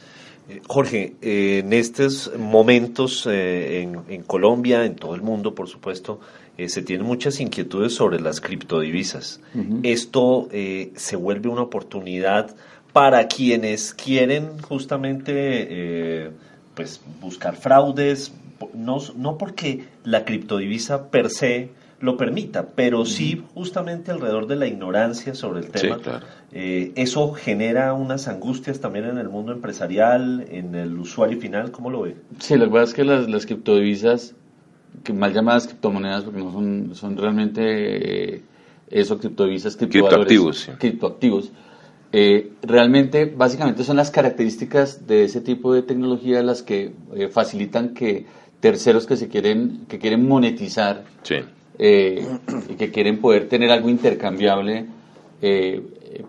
Eh, 0.48 0.60
Jorge, 0.66 1.14
eh, 1.20 1.62
en 1.64 1.72
estos 1.72 2.32
momentos 2.38 3.26
en, 3.26 4.00
en, 4.08 4.22
Colombia, 4.22 4.84
en 4.84 4.96
todo 4.96 5.14
el 5.14 5.22
mundo, 5.22 5.54
por 5.54 5.68
supuesto, 5.68 6.20
eh, 6.58 6.68
se 6.68 6.82
tienen 6.82 7.06
muchas 7.06 7.38
inquietudes 7.38 7.94
sobre 7.94 8.20
las 8.20 8.40
criptodivisas. 8.40 9.40
Esto 9.84 10.48
eh, 10.50 10.90
se 10.96 11.14
vuelve 11.14 11.48
una 11.48 11.62
oportunidad 11.62 12.56
para 12.92 13.28
quienes 13.28 13.94
quieren 13.94 14.58
justamente 14.58 15.32
eh, 15.36 16.30
pues 16.74 17.00
buscar 17.20 17.54
fraudes, 17.54 18.32
no, 18.74 18.98
no 19.14 19.38
porque 19.38 19.84
la 20.02 20.24
criptodivisa 20.24 21.12
per 21.12 21.30
se 21.30 21.70
lo 22.00 22.16
permita, 22.16 22.66
pero 22.74 23.04
sí 23.04 23.44
justamente 23.54 24.10
alrededor 24.10 24.48
de 24.48 24.56
la 24.56 24.66
ignorancia 24.66 25.36
sobre 25.36 25.60
el 25.60 25.70
tema. 25.70 26.00
eso 26.50 27.34
genera 27.34 27.92
unas 27.92 28.26
angustias 28.26 28.80
también 28.80 29.04
en 29.04 29.18
el 29.18 29.28
mundo 29.28 29.52
empresarial, 29.52 30.44
en 30.50 30.74
el 30.74 30.98
usuario 30.98 31.38
final, 31.38 31.70
¿cómo 31.70 31.88
lo 31.88 32.02
ve? 32.02 32.16
Sí, 32.40 32.56
la 32.56 32.64
verdad 32.64 32.82
es 32.82 32.94
que 32.94 33.04
las, 33.04 33.28
las 33.28 33.46
criptodivisas 33.46 34.34
que 35.04 35.12
mal 35.12 35.32
llamadas 35.32 35.66
criptomonedas 35.66 36.24
porque 36.24 36.40
no 36.40 36.52
son, 36.52 36.94
son 36.94 37.16
realmente 37.16 37.62
eh, 38.34 38.42
eso, 38.90 39.18
criptovisas, 39.18 39.76
criptoactivos. 39.76 40.70
Criptoactivos. 40.78 41.50
Eh, 42.12 42.52
realmente, 42.62 43.26
básicamente 43.26 43.84
son 43.84 43.96
las 43.96 44.10
características 44.10 45.06
de 45.06 45.24
ese 45.24 45.40
tipo 45.40 45.74
de 45.74 45.82
tecnología 45.82 46.42
las 46.42 46.62
que 46.62 46.92
eh, 47.14 47.28
facilitan 47.28 47.94
que 47.94 48.26
terceros 48.60 49.06
que 49.06 49.16
se 49.16 49.28
quieren, 49.28 49.84
que 49.88 49.98
quieren 49.98 50.26
monetizar 50.26 51.04
y 51.78 52.74
que 52.74 52.90
quieren 52.92 53.20
poder 53.20 53.48
tener 53.48 53.70
algo 53.70 53.88
intercambiable 53.88 54.86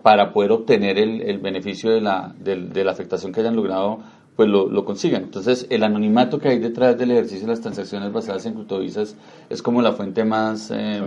para 0.02 0.32
poder 0.32 0.52
obtener 0.52 0.96
el, 0.98 1.22
el 1.22 1.38
beneficio 1.38 1.90
de 1.90 2.00
la, 2.00 2.32
de 2.38 2.84
la 2.84 2.92
afectación 2.92 3.32
que 3.32 3.40
hayan 3.40 3.56
logrado 3.56 3.98
pues 4.40 4.48
lo, 4.48 4.70
lo, 4.70 4.86
consigan. 4.86 5.24
Entonces, 5.24 5.66
el 5.68 5.84
anonimato 5.84 6.38
que 6.38 6.48
hay 6.48 6.58
detrás 6.58 6.96
del 6.96 7.10
ejercicio 7.10 7.42
de 7.42 7.48
las 7.48 7.60
transacciones 7.60 8.10
basadas 8.10 8.46
en 8.46 8.54
criptovisas 8.54 9.14
es 9.50 9.60
como 9.60 9.82
la 9.82 9.92
fuente 9.92 10.24
más, 10.24 10.70
eh, 10.74 11.02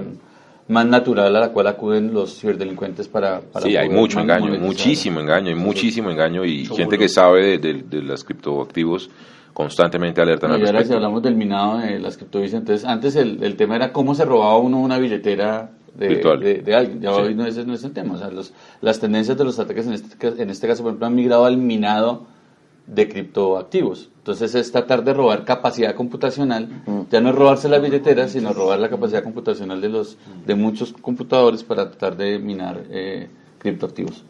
más 0.67 0.85
natural 0.85 1.35
a 1.35 1.39
la 1.39 1.49
cual 1.49 1.65
acuden 1.65 2.13
los 2.13 2.39
ciberdelincuentes 2.39 3.07
para... 3.07 3.41
para 3.41 3.65
sí, 3.65 3.75
hay 3.75 3.89
mucho 3.89 4.19
engaño, 4.19 4.59
muchísimo 4.59 5.19
engaño, 5.19 5.47
hay 5.47 5.55
muchísimo 5.55 6.11
engaño 6.11 6.45
y 6.45 6.67
gente 6.67 6.95
que 6.95 7.09
sabe 7.09 7.57
de, 7.57 7.81
de, 7.81 8.01
los 8.03 8.23
criptoactivos 8.23 9.09
constantemente 9.51 10.21
alertan 10.21 10.51
no, 10.51 10.59
y 10.59 10.65
ahora 10.67 10.83
si 10.83 10.93
hablamos 10.93 11.23
del 11.23 11.33
minado 11.33 11.79
de 11.79 11.97
las 11.97 12.17
criptomonedas, 12.17 12.53
entonces 12.53 12.87
antes 12.87 13.15
el, 13.15 13.43
el, 13.43 13.55
tema 13.55 13.77
era 13.77 13.91
cómo 13.91 14.13
se 14.13 14.25
robaba 14.25 14.59
uno 14.59 14.79
una 14.79 14.99
billetera 14.99 15.71
de, 15.95 16.61
de, 16.63 16.75
alguien, 16.75 17.01
ya 17.01 17.11
hoy 17.11 17.33
no, 17.33 17.47
ese 17.47 17.65
no 17.65 17.73
es 17.73 17.83
el 17.83 17.93
tema, 17.93 18.13
o 18.13 18.17
sea, 18.19 18.29
los, 18.29 18.53
las 18.81 18.99
tendencias 18.99 19.35
de 19.35 19.43
los 19.43 19.57
ataques 19.57 19.87
en 19.87 19.93
este, 19.93 20.27
en 20.39 20.51
este 20.51 20.67
caso, 20.67 20.83
por 20.83 20.91
ejemplo, 20.91 21.07
han 21.07 21.15
migrado 21.15 21.45
al 21.45 21.57
minado 21.57 22.31
de 22.87 23.07
criptoactivos. 23.07 24.09
Entonces 24.17 24.55
es 24.55 24.71
tratar 24.71 25.03
de 25.03 25.13
robar 25.13 25.43
capacidad 25.43 25.95
computacional, 25.95 26.69
ya 27.11 27.21
no 27.21 27.29
es 27.29 27.35
robarse 27.35 27.67
la 27.67 27.79
billetera, 27.79 28.27
sino 28.27 28.53
robar 28.53 28.79
la 28.79 28.89
capacidad 28.89 29.23
computacional 29.23 29.81
de 29.81 29.89
los 29.89 30.17
de 30.45 30.55
muchos 30.55 30.93
computadores 30.93 31.63
para 31.63 31.89
tratar 31.89 32.15
de 32.15 32.39
minar 32.39 32.83
eh, 32.89 33.27
criptoactivos. 33.59 34.23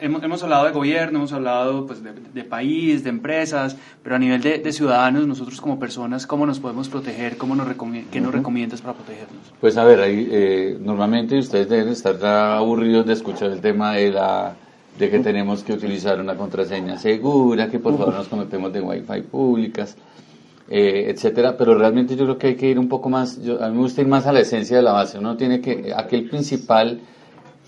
Hemos, 0.00 0.22
hemos, 0.22 0.42
hablado 0.42 0.64
de 0.64 0.72
gobierno, 0.72 1.18
hemos 1.18 1.32
hablado 1.34 1.86
pues, 1.86 2.00
de, 2.02 2.44
país, 2.44 3.04
de 3.04 3.10
empresas, 3.10 3.76
pero 4.02 4.16
a 4.16 4.18
nivel 4.18 4.40
de, 4.40 4.72
ciudadanos, 4.72 5.26
nosotros 5.26 5.60
como 5.60 5.78
personas, 5.78 6.26
¿cómo 6.26 6.46
nos 6.46 6.58
podemos 6.58 6.88
proteger? 6.88 7.36
¿Cómo 7.36 7.54
nos 7.54 7.66
¿Qué 8.10 8.20
nos 8.20 8.32
recomiendas 8.32 8.80
para 8.80 8.94
protegernos? 8.94 9.52
Pues 9.60 9.76
a 9.76 9.84
ver, 9.84 10.00
ahí, 10.00 10.28
eh, 10.30 10.78
normalmente 10.80 11.38
ustedes 11.38 11.68
deben 11.68 11.88
estar 11.88 12.24
aburridos 12.24 13.04
de 13.04 13.12
escuchar 13.12 13.50
el 13.50 13.60
tema 13.60 13.92
de 13.92 14.10
la 14.10 14.56
de 14.98 15.10
que 15.10 15.18
tenemos 15.18 15.64
que 15.64 15.72
utilizar 15.72 16.20
una 16.20 16.36
contraseña 16.36 16.98
segura, 16.98 17.68
que 17.68 17.78
por 17.78 17.98
favor 17.98 18.14
nos 18.14 18.28
conectemos 18.28 18.72
de 18.72 18.80
Wi-Fi 18.80 19.22
públicas, 19.22 19.96
eh, 20.70 21.06
etcétera. 21.08 21.56
Pero 21.56 21.76
realmente 21.76 22.16
yo 22.16 22.24
creo 22.24 22.38
que 22.38 22.46
hay 22.48 22.54
que 22.54 22.68
ir 22.68 22.78
un 22.78 22.88
poco 22.88 23.08
más, 23.08 23.42
yo, 23.42 23.62
a 23.62 23.68
mí 23.68 23.74
me 23.74 23.82
gusta 23.82 24.02
ir 24.02 24.08
más 24.08 24.26
a 24.26 24.32
la 24.32 24.40
esencia 24.40 24.76
de 24.76 24.82
la 24.82 24.92
base. 24.92 25.18
Uno 25.18 25.36
tiene 25.36 25.60
que, 25.60 25.92
aquel 25.94 26.28
principal, 26.28 27.00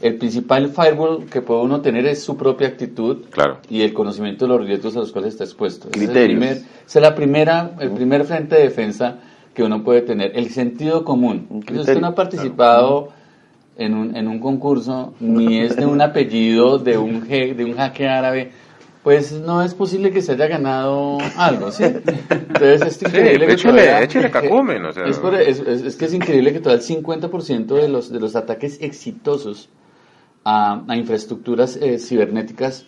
el 0.01 0.15
principal 0.17 0.69
firewall 0.69 1.27
que 1.27 1.43
puede 1.43 1.62
uno 1.62 1.81
tener 1.81 2.07
es 2.07 2.23
su 2.23 2.37
propia 2.37 2.69
actitud 2.69 3.25
y 3.69 3.83
el 3.83 3.93
conocimiento 3.93 4.45
de 4.45 4.49
los 4.57 4.67
riesgos 4.67 4.97
a 4.97 5.01
los 5.01 5.11
cuales 5.11 5.33
está 5.33 5.45
expuesto. 5.45 5.89
Criterios. 5.91 6.43
Ese 6.43 6.65
es, 6.87 7.03
la 7.03 7.15
primera, 7.15 7.73
el 7.81 7.91
primer 7.91 8.25
frente 8.25 8.55
de 8.55 8.62
defensa 8.62 9.19
que 9.53 9.65
uno 9.65 9.83
puede 9.83 10.03
tener. 10.03 10.33
El 10.39 10.51
sentido 10.51 11.03
común. 11.03 11.65
usted 11.75 12.01
no 12.01 12.09
ha 12.09 12.15
participado 12.15 13.09
en 13.79 13.95
un, 13.95 14.17
en 14.17 14.29
un 14.29 14.39
concurso, 14.39 15.15
ni 15.21 15.61
es 15.61 15.77
de 15.77 15.87
un 15.87 16.01
apellido 16.01 16.79
de 16.79 16.97
un, 16.97 17.27
de 17.29 17.65
un 17.65 17.77
jaque 17.77 18.09
árabe, 18.09 18.53
pues 19.03 19.33
no 19.33 19.62
es 19.62 19.75
posible 19.75 20.11
que 20.11 20.21
se 20.21 20.33
haya 20.33 20.49
ganado 20.49 21.19
algo, 21.37 21.71
¿sí? 21.71 21.85
Entonces 21.85 22.83
es 22.83 23.03
increíble 23.03 23.47
que 23.47 23.57
todavía, 23.57 24.01
es, 24.03 25.97
que 25.97 26.05
es 26.07 26.15
increíble 26.15 26.53
que 26.53 26.61
todo 26.61 26.75
el 26.75 26.81
50% 26.81 27.67
de 27.67 27.89
los, 27.89 28.11
de 28.11 28.19
los 28.19 28.35
ataques 28.35 28.79
exitosos 28.81 29.69
a, 30.45 30.83
a 30.89 30.97
infraestructuras 30.97 31.77
eh, 31.77 31.99
cibernéticas 31.99 32.87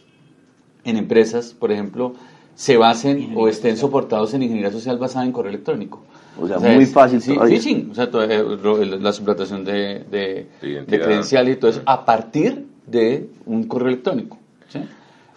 en 0.84 0.96
empresas, 0.96 1.54
por 1.54 1.70
ejemplo, 1.70 2.14
se 2.58 2.76
basen 2.76 3.34
o 3.36 3.46
estén 3.46 3.76
soportados 3.76 4.34
en 4.34 4.42
ingeniería 4.42 4.72
social 4.72 4.98
basada 4.98 5.24
en 5.24 5.30
correo 5.30 5.50
electrónico. 5.50 6.02
O 6.40 6.48
sea, 6.48 6.58
muy 6.58 6.86
fácil. 6.86 7.22
Sí, 7.22 7.38
phishing, 7.38 7.92
o 7.92 7.94
sea, 7.94 8.06
la 8.06 9.12
suplantación 9.12 9.64
de, 9.64 10.04
de, 10.10 10.48
de 10.60 11.00
credencial 11.00 11.48
y 11.48 11.54
todo 11.54 11.70
eso, 11.70 11.82
a 11.86 12.04
partir 12.04 12.66
de 12.84 13.28
un 13.46 13.62
correo 13.68 13.90
electrónico. 13.90 14.38
¿sí? 14.68 14.80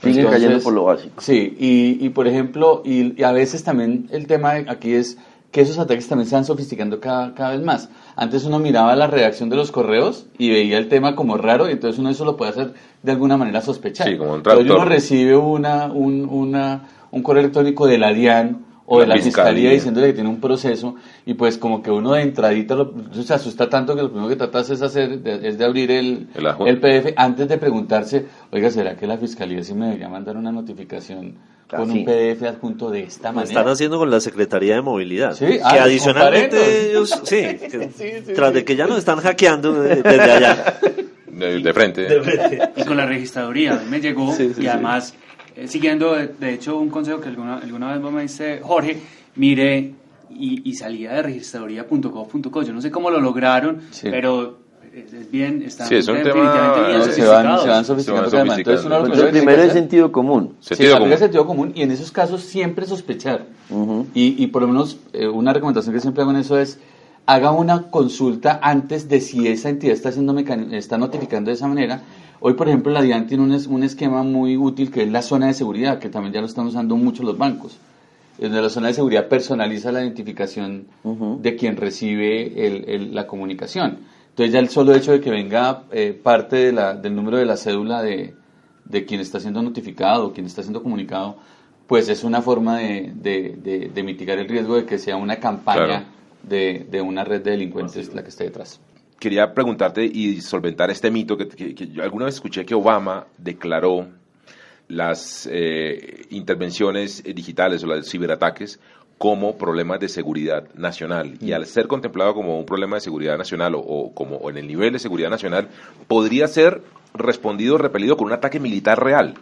Cayendo 0.02 0.62
por 0.62 0.74
lo 0.74 0.86
básico. 0.86 1.22
Sí, 1.22 1.56
y, 1.60 2.04
y 2.04 2.10
por 2.10 2.28
ejemplo, 2.28 2.82
y, 2.84 3.22
a 3.22 3.32
veces 3.32 3.64
también 3.64 4.10
el 4.12 4.26
tema 4.26 4.54
aquí 4.54 4.94
es 4.94 5.20
que 5.52 5.62
esos 5.62 5.78
ataques 5.78 6.08
también 6.08 6.28
se 6.28 6.34
van 6.34 6.46
sofisticando 6.46 7.00
cada, 7.00 7.36
cada 7.36 7.52
vez 7.52 7.62
más. 7.62 7.90
Antes 8.16 8.46
uno 8.46 8.58
miraba 8.58 8.96
la 8.96 9.06
redacción 9.06 9.50
de 9.50 9.58
los 9.58 9.72
correos 9.72 10.26
y 10.40 10.50
veía 10.50 10.80
el 10.80 10.88
tema 10.88 11.16
como 11.16 11.38
raro 11.38 11.70
y 11.70 11.74
entonces 11.74 12.00
uno 12.00 12.10
eso 12.10 12.26
lo 12.26 12.36
puede 12.36 12.50
hacer 12.50 12.74
de 13.04 13.12
alguna 13.12 13.38
manera 13.38 13.62
sospechar. 13.62 14.08
Sí, 14.08 14.18
como 14.18 14.34
un 14.34 14.42
Pero 14.42 14.62
uno 14.62 14.86
recibe 14.86 15.36
una, 15.36 15.86
un, 15.86 16.28
una, 16.28 16.88
un 17.12 17.24
correo 17.24 17.42
electrónico 17.42 17.88
de 17.88 17.98
la 17.98 18.14
DIAN 18.14 18.66
o 18.94 19.00
de 19.00 19.08
la 19.08 19.18
fiscalía. 19.18 19.72
diciéndole 19.72 20.08
que 20.08 20.14
tiene 20.14 20.30
un 20.30 20.42
proceso 20.42 20.96
y 21.26 21.34
pues 21.36 21.58
como 21.58 21.82
que 21.82 21.92
uno 21.92 22.14
de 22.14 22.24
entradita 22.24 22.76
se 23.24 23.34
asusta 23.34 23.70
tanto 23.70 23.96
que 23.96 24.02
lo 24.02 24.10
primero 24.10 24.28
que 24.28 24.36
tratas 24.36 24.70
es 24.70 24.82
hacer 24.82 25.22
es 25.26 25.58
de 25.58 25.66
abrir 25.66 25.92
el, 25.92 26.28
el, 26.66 26.80
PDF 26.80 27.14
antes 27.16 27.48
de 27.48 27.58
preguntarse, 27.58 28.26
oiga, 28.52 28.70
¿será 28.70 28.98
que 28.98 29.08
la 29.08 29.18
fiscalía 29.18 29.64
sí 29.64 29.74
me 29.74 29.86
debería 29.86 30.10
mandar 30.10 30.36
una 30.36 30.52
notificación 30.52 31.36
con 31.70 31.90
un 31.90 32.04
PDF 32.04 32.44
adjunto 32.44 32.90
de 32.90 33.04
esta 33.04 33.32
manera? 33.32 33.48
están 33.48 33.68
haciendo 33.70 33.98
con 33.98 34.10
la 34.12 34.20
Secretaría 34.20 34.76
de 34.76 34.82
Movilidad. 34.82 35.36
Sí, 35.36 35.46
que 35.46 35.62
ah, 35.64 35.84
adicionalmente 35.84 36.90
ellos, 36.90 37.18
sí, 37.24 37.46
tras 38.36 38.54
de 38.54 38.66
que 38.66 38.76
ya 38.76 38.88
nos 38.88 38.98
están 38.98 39.20
hackeando 39.20 39.74
desde 39.82 40.20
allá. 40.20 40.80
De, 41.32 41.74
frente. 41.74 42.08
Y 42.76 42.84
con 42.84 42.98
la 42.98 43.06
registraduría, 43.06 43.82
me 43.90 44.00
llegó 44.00 44.36
y 44.60 44.68
además 44.68 45.16
eh, 45.56 45.68
siguiendo, 45.68 46.16
de, 46.16 46.54
hecho, 46.54 46.78
un 46.78 46.90
consejo 46.90 47.20
que 47.20 47.30
alguna, 47.30 47.58
alguna 47.58 47.98
vez 47.98 48.12
me 48.12 48.22
dice 48.22 48.60
Jorge, 48.62 48.98
mire, 49.36 49.94
y, 50.30 50.74
salía 50.74 51.14
de 51.14 51.24
registraduría.gov.co. 51.24 52.64
Yo 52.64 52.74
no 52.74 52.82
sé 52.82 52.92
cómo 52.92 53.10
lo 53.10 53.20
lograron, 53.20 53.82
pero 54.02 54.60
es 54.94 55.32
bien, 55.32 55.62
están 55.62 55.88
sí, 55.88 55.96
es 55.96 56.08
un 56.08 56.22
tema, 56.22 56.88
bien 56.88 57.04
se, 57.04 57.26
van, 57.26 57.60
se 57.60 57.68
van 57.68 57.86
sofisticando. 57.86 58.30
Se 58.30 58.36
van 58.38 58.52
Entonces, 58.52 58.86
uno 58.86 59.00
lo 59.06 59.30
primero 59.30 59.62
es 59.62 59.74
sentido 59.74 60.12
común. 60.12 60.56
Sentido 60.60 60.96
sí, 60.96 61.00
común. 61.00 61.18
sentido 61.18 61.46
común 61.46 61.72
y 61.76 61.82
en 61.84 61.92
esos 61.92 62.12
casos 62.12 62.42
siempre 62.42 62.86
sospechar. 62.86 63.46
y, 64.14 64.44
y, 64.44 64.48
por 64.48 64.64
lo 64.64 64.68
menos 64.68 64.98
eh, 65.14 65.28
una 65.28 65.54
recomendación 65.54 65.94
que 65.94 66.02
siempre 66.02 66.24
hago 66.24 66.32
en 66.32 66.38
eso 66.38 66.58
es 66.58 66.80
haga 67.26 67.52
una 67.52 67.84
consulta 67.84 68.60
antes 68.62 69.08
de 69.08 69.22
si 69.22 69.48
esa 69.48 69.70
entidad 69.70 69.94
está, 69.94 70.10
haciendo 70.10 70.38
está 70.38 70.98
notificando 70.98 71.50
de 71.50 71.56
esa 71.56 71.68
manera 71.68 72.02
Hoy, 72.44 72.56
por 72.56 72.68
ejemplo, 72.68 72.92
la 72.92 73.04
DIAN 73.04 73.28
tiene 73.28 73.44
un, 73.44 73.84
esquema 73.84 74.24
muy 74.24 74.58
útil 74.58 74.90
que 74.90 75.04
es 75.04 75.12
la 75.12 75.22
zona 75.22 75.46
de 75.46 75.54
seguridad, 75.54 76.00
que 76.00 76.10
también 76.10 76.34
ya 76.34 76.42
lo 76.42 76.48
están 76.48 76.66
usando 76.66 76.96
mucho 76.98 77.22
los 77.22 77.38
bancos. 77.38 77.78
Donde 78.40 78.60
la 78.60 78.70
zona 78.70 78.88
de 78.88 78.96
seguridad 78.96 79.28
personaliza 79.28 79.92
la 79.92 80.02
identificación 80.02 80.88
de 81.04 81.56
quien 81.56 81.78
recibe 81.78 83.00
la 83.12 83.28
comunicación. 83.28 84.00
Entonces 84.30 84.54
ya 84.54 84.60
el 84.60 84.70
solo 84.70 84.96
hecho 84.96 85.12
de 85.12 85.22
que 85.22 85.30
venga 85.30 85.84
eh, 85.92 86.20
parte 86.20 86.72
del 86.72 87.16
número 87.16 87.38
de 87.38 87.46
la 87.46 87.58
cédula 87.58 88.02
de, 88.02 88.34
quien 89.06 89.22
está 89.22 89.40
siendo 89.40 89.62
notificado, 89.62 90.34
quien 90.34 90.48
está 90.48 90.64
siendo 90.64 90.82
comunicado, 90.82 91.36
pues 91.86 92.10
es 92.10 92.24
una 92.24 92.42
forma 92.42 92.80
de, 92.80 93.92
mitigar 94.04 94.40
el 94.40 94.50
riesgo 94.50 94.78
de 94.78 94.86
que 94.86 94.98
sea 94.98 95.16
una 95.16 95.36
campaña 95.36 96.06
de, 96.42 97.04
una 97.06 97.24
red 97.24 97.44
de 97.44 97.52
delincuentes 97.52 98.16
la 98.16 98.24
que 98.24 98.30
esté 98.30 98.46
detrás 98.46 98.80
quería 99.22 99.54
preguntarte 99.54 100.04
y 100.04 100.42
solventar 100.42 100.90
este 100.90 101.12
mito 101.12 101.38
que, 101.38 101.76
yo 101.76 102.02
alguna 102.02 102.26
vez 102.26 102.36
escuché 102.36 102.66
que 102.66 102.74
Obama 102.74 103.28
declaró 103.38 104.08
las 104.88 105.48
eh, 105.50 106.26
intervenciones 106.32 107.24
digitales 107.24 107.84
o 107.84 107.88
los 107.88 108.10
ciberataques 108.10 108.80
como 109.20 109.56
problemas 109.60 110.00
de 110.00 110.10
seguridad 110.10 110.68
nacional. 110.74 111.38
Y 111.40 111.52
mm. 111.52 111.54
al 111.54 111.68
ser 111.68 111.88
contemplado 111.88 112.34
como 112.34 112.58
un 112.58 112.66
problema 112.66 112.96
de 112.96 113.02
seguridad 113.02 113.38
nacional 113.38 113.76
o, 113.76 114.12
como 114.16 114.50
en 114.50 114.58
el 114.58 114.68
nivel 114.68 114.92
de 114.92 114.98
seguridad 114.98 115.30
nacional, 115.30 115.70
podría 116.08 116.48
ser 116.48 116.82
respondido, 117.14 117.78
repelido 117.78 118.18
con 118.18 118.26
un 118.26 118.34
ataque 118.34 118.60
militar 118.60 119.02
real. 119.02 119.36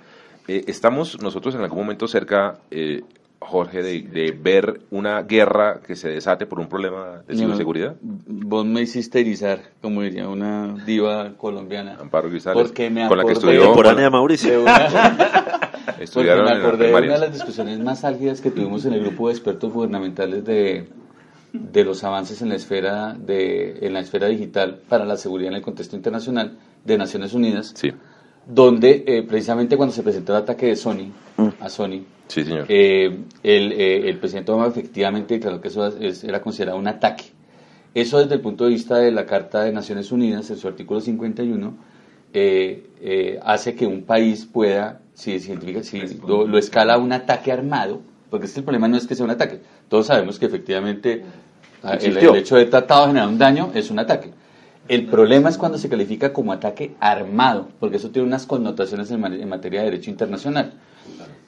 Eh, 0.49 0.65
estamos 0.67 1.21
nosotros 1.21 1.55
en 1.55 1.61
algún 1.61 1.79
momento 1.79 2.05
cerca, 2.09 2.59
eh, 2.69 3.03
Jorge, 3.41 3.81
de, 3.81 4.31
ver 4.31 4.81
una 4.91 5.23
guerra 5.23 5.79
que 5.85 5.95
se 5.95 6.09
desate 6.09 6.45
por 6.45 6.59
un 6.59 6.67
problema 6.67 7.23
de 7.25 7.55
seguridad? 7.55 7.95
Vos 8.01 8.65
me 8.65 8.81
hiciste 8.81 9.21
erizar, 9.21 9.61
como 9.81 10.01
diría 10.01 10.27
una 10.27 10.75
diva 10.85 11.33
colombiana. 11.37 11.97
Amparo 11.99 12.29
Grisales, 12.29 12.61
porque 12.61 12.89
me 12.89 13.07
con 13.07 13.17
la 13.17 13.23
que 13.23 13.31
estudió. 13.33 13.73
de 13.73 14.09
Mauricio. 14.09 14.65
Estudiaron 15.99 16.45
me 16.45 16.51
acordé 16.51 16.87
de 16.87 16.93
una 16.93 17.01
de 17.13 17.19
las 17.19 17.33
discusiones 17.33 17.79
más 17.79 18.03
álgidas 18.03 18.41
que 18.41 18.51
tuvimos 18.51 18.85
en 18.85 18.93
el 18.93 19.01
grupo 19.01 19.27
de 19.27 19.33
expertos 19.33 19.71
gubernamentales 19.71 20.45
de, 20.45 20.87
de 21.53 21.83
los 21.83 22.03
avances 22.03 22.41
en 22.41 22.49
la 22.49 22.55
esfera 22.55 23.13
de 23.13 23.79
en 23.81 23.93
la 23.93 23.99
esfera 23.99 24.27
digital 24.27 24.79
para 24.87 25.05
la 25.05 25.17
seguridad 25.17 25.49
en 25.51 25.57
el 25.57 25.61
contexto 25.61 25.95
internacional 25.95 26.57
de 26.85 26.97
Naciones 26.97 27.33
Unidas. 27.33 27.73
Sí. 27.75 27.91
Donde 28.45 29.03
eh, 29.05 29.23
precisamente 29.23 29.77
cuando 29.77 29.93
se 29.93 30.03
presentó 30.03 30.35
el 30.35 30.43
ataque 30.43 30.67
de 30.67 30.75
Sony 30.75 31.11
mm. 31.37 31.49
a 31.59 31.69
Sony 31.69 32.03
Sí, 32.29 32.43
señor. 32.43 32.65
Eh, 32.69 33.05
el, 33.41 33.71
eh, 33.71 34.07
el, 34.07 34.17
presidente 34.19 34.51
Obama 34.51 34.67
efectivamente 34.67 35.33
declaró 35.33 35.59
que 35.59 35.67
eso 35.67 35.91
era 36.23 36.41
considerado 36.41 36.77
un 36.77 36.87
ataque. 36.87 37.25
Eso 37.95 38.19
desde 38.19 38.35
el 38.35 38.41
punto 38.41 38.65
de 38.65 38.69
vista 38.69 38.97
de 38.97 39.11
la 39.11 39.25
Carta 39.25 39.63
de 39.63 39.71
Naciones 39.71 40.11
Unidas, 40.11 40.47
en 40.51 40.57
su 40.57 40.67
artículo 40.67 41.01
51, 41.01 41.73
eh, 42.31 43.39
hace 43.43 43.73
que 43.73 43.87
un 43.87 44.03
país 44.03 44.45
pueda, 44.45 45.01
si, 45.15 45.39
lo, 46.27 46.57
escala 46.59 46.93
a 46.93 46.97
un 46.99 47.11
ataque 47.13 47.51
armado, 47.51 47.99
porque 48.29 48.45
este 48.45 48.59
el 48.59 48.63
problema 48.63 48.87
no 48.87 48.97
es 48.97 49.07
que 49.07 49.15
sea 49.15 49.25
un 49.25 49.31
ataque. 49.31 49.59
Todos 49.89 50.05
sabemos 50.05 50.37
que 50.37 50.45
efectivamente 50.45 51.23
ah, 51.81 51.95
el, 51.95 52.15
hecho 52.15 52.57
de 52.57 52.65
tratado 52.67 53.01
de 53.01 53.07
generar 53.07 53.27
un 53.27 53.39
daño 53.39 53.71
es 53.73 53.89
un 53.89 53.97
ataque. 53.97 54.29
El 54.89 55.05
problema 55.05 55.49
es 55.49 55.57
cuando 55.57 55.77
se 55.77 55.87
califica 55.87 56.33
como 56.33 56.51
ataque 56.51 56.95
armado, 56.99 57.69
porque 57.79 57.97
eso 57.97 58.09
tiene 58.09 58.27
unas 58.27 58.45
connotaciones 58.45 59.11
en, 59.11 59.23
en 59.23 59.47
materia 59.47 59.79
de 59.79 59.85
derecho 59.85 60.09
internacional. 60.09 60.73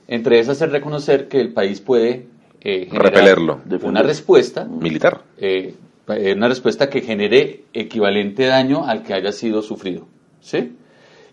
Entre 0.07 0.39
esas 0.39 0.61
es 0.61 0.71
reconocer 0.71 1.27
que 1.27 1.41
el 1.41 1.51
país 1.51 1.81
puede 1.81 2.27
eh, 2.61 2.87
repelerlo. 2.91 3.61
Una 3.83 4.03
respuesta 4.03 4.65
militar. 4.65 5.21
Eh, 5.37 5.73
eh, 6.07 6.33
una 6.35 6.47
respuesta 6.47 6.89
que 6.89 7.01
genere 7.01 7.63
equivalente 7.73 8.45
daño 8.45 8.85
al 8.85 9.03
que 9.03 9.13
haya 9.13 9.31
sido 9.31 9.61
sufrido. 9.61 10.07
¿sí? 10.41 10.73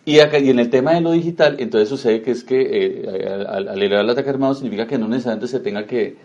Y, 0.04 0.20
acá, 0.20 0.38
y 0.38 0.48
en 0.48 0.58
el 0.58 0.70
tema 0.70 0.94
de 0.94 1.02
lo 1.02 1.12
digital, 1.12 1.56
entonces 1.58 1.88
sucede 1.88 2.22
que 2.22 2.30
es 2.30 2.44
que 2.44 2.60
eh, 2.62 3.28
al, 3.46 3.68
elevar 3.82 4.04
el 4.04 4.10
ataque 4.10 4.30
armado 4.30 4.54
significa 4.54 4.86
que 4.86 4.96
no 4.96 5.08
necesariamente 5.08 5.48
se 5.48 5.60
tenga 5.60 5.84
que 5.86 6.16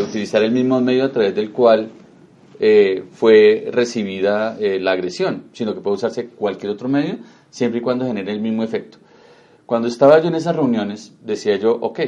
utilizar 0.00 0.42
el 0.42 0.52
mismo 0.52 0.80
medio 0.80 1.04
a 1.04 1.12
través 1.12 1.34
del 1.34 1.50
cual 1.50 1.88
fue 3.12 3.68
recibida 3.72 4.56
la 4.58 4.92
agresión, 4.92 5.44
sino 5.52 5.74
que 5.74 5.80
puede 5.80 5.96
usarse 5.96 6.28
cualquier 6.28 6.72
otro 6.72 6.88
medio 6.88 7.18
siempre 7.50 7.80
y 7.80 7.82
cuando 7.82 8.06
genere 8.06 8.32
el 8.32 8.40
mismo 8.40 8.64
efecto. 8.64 8.98
Cuando 9.66 9.88
estaba 9.88 10.20
yo 10.20 10.28
en 10.28 10.34
esas 10.34 10.56
reuniones, 10.56 11.12
decía 11.22 11.56
yo, 11.56 11.78
ok, 11.80 12.00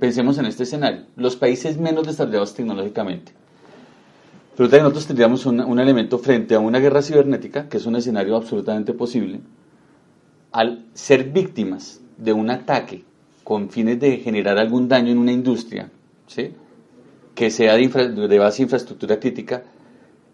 pensemos 0.00 0.38
en 0.38 0.46
este 0.46 0.64
escenario, 0.64 1.06
los 1.16 1.36
países 1.36 1.78
menos 1.78 2.06
desarrollados 2.06 2.54
tecnológicamente, 2.54 3.32
pero 4.56 4.68
nosotros 4.70 5.06
tendríamos 5.06 5.44
un, 5.44 5.78
elemento 5.78 6.18
frente 6.18 6.54
a 6.54 6.60
una 6.60 6.78
guerra 6.78 7.02
cibernética, 7.02 7.68
que 7.68 7.76
es 7.76 7.86
un 7.86 7.96
escenario 7.96 8.36
absolutamente 8.36 8.94
posible, 8.94 9.40
al 10.50 10.86
ser 10.94 11.24
víctimas 11.24 12.00
de 12.16 12.32
un 12.32 12.48
ataque 12.50 13.04
con 13.44 13.68
fines 13.68 14.00
de 14.00 14.16
generar 14.16 14.58
algún 14.58 14.88
daño 14.88 15.12
en 15.12 15.18
una 15.18 15.32
industria, 15.32 15.90
¿sí? 16.26 16.52
Que 17.36 17.50
sea 17.50 17.74
de, 17.74 17.86
de 17.86 18.38
base 18.38 18.62
infraestructura 18.62 19.20
crítica, 19.20 19.62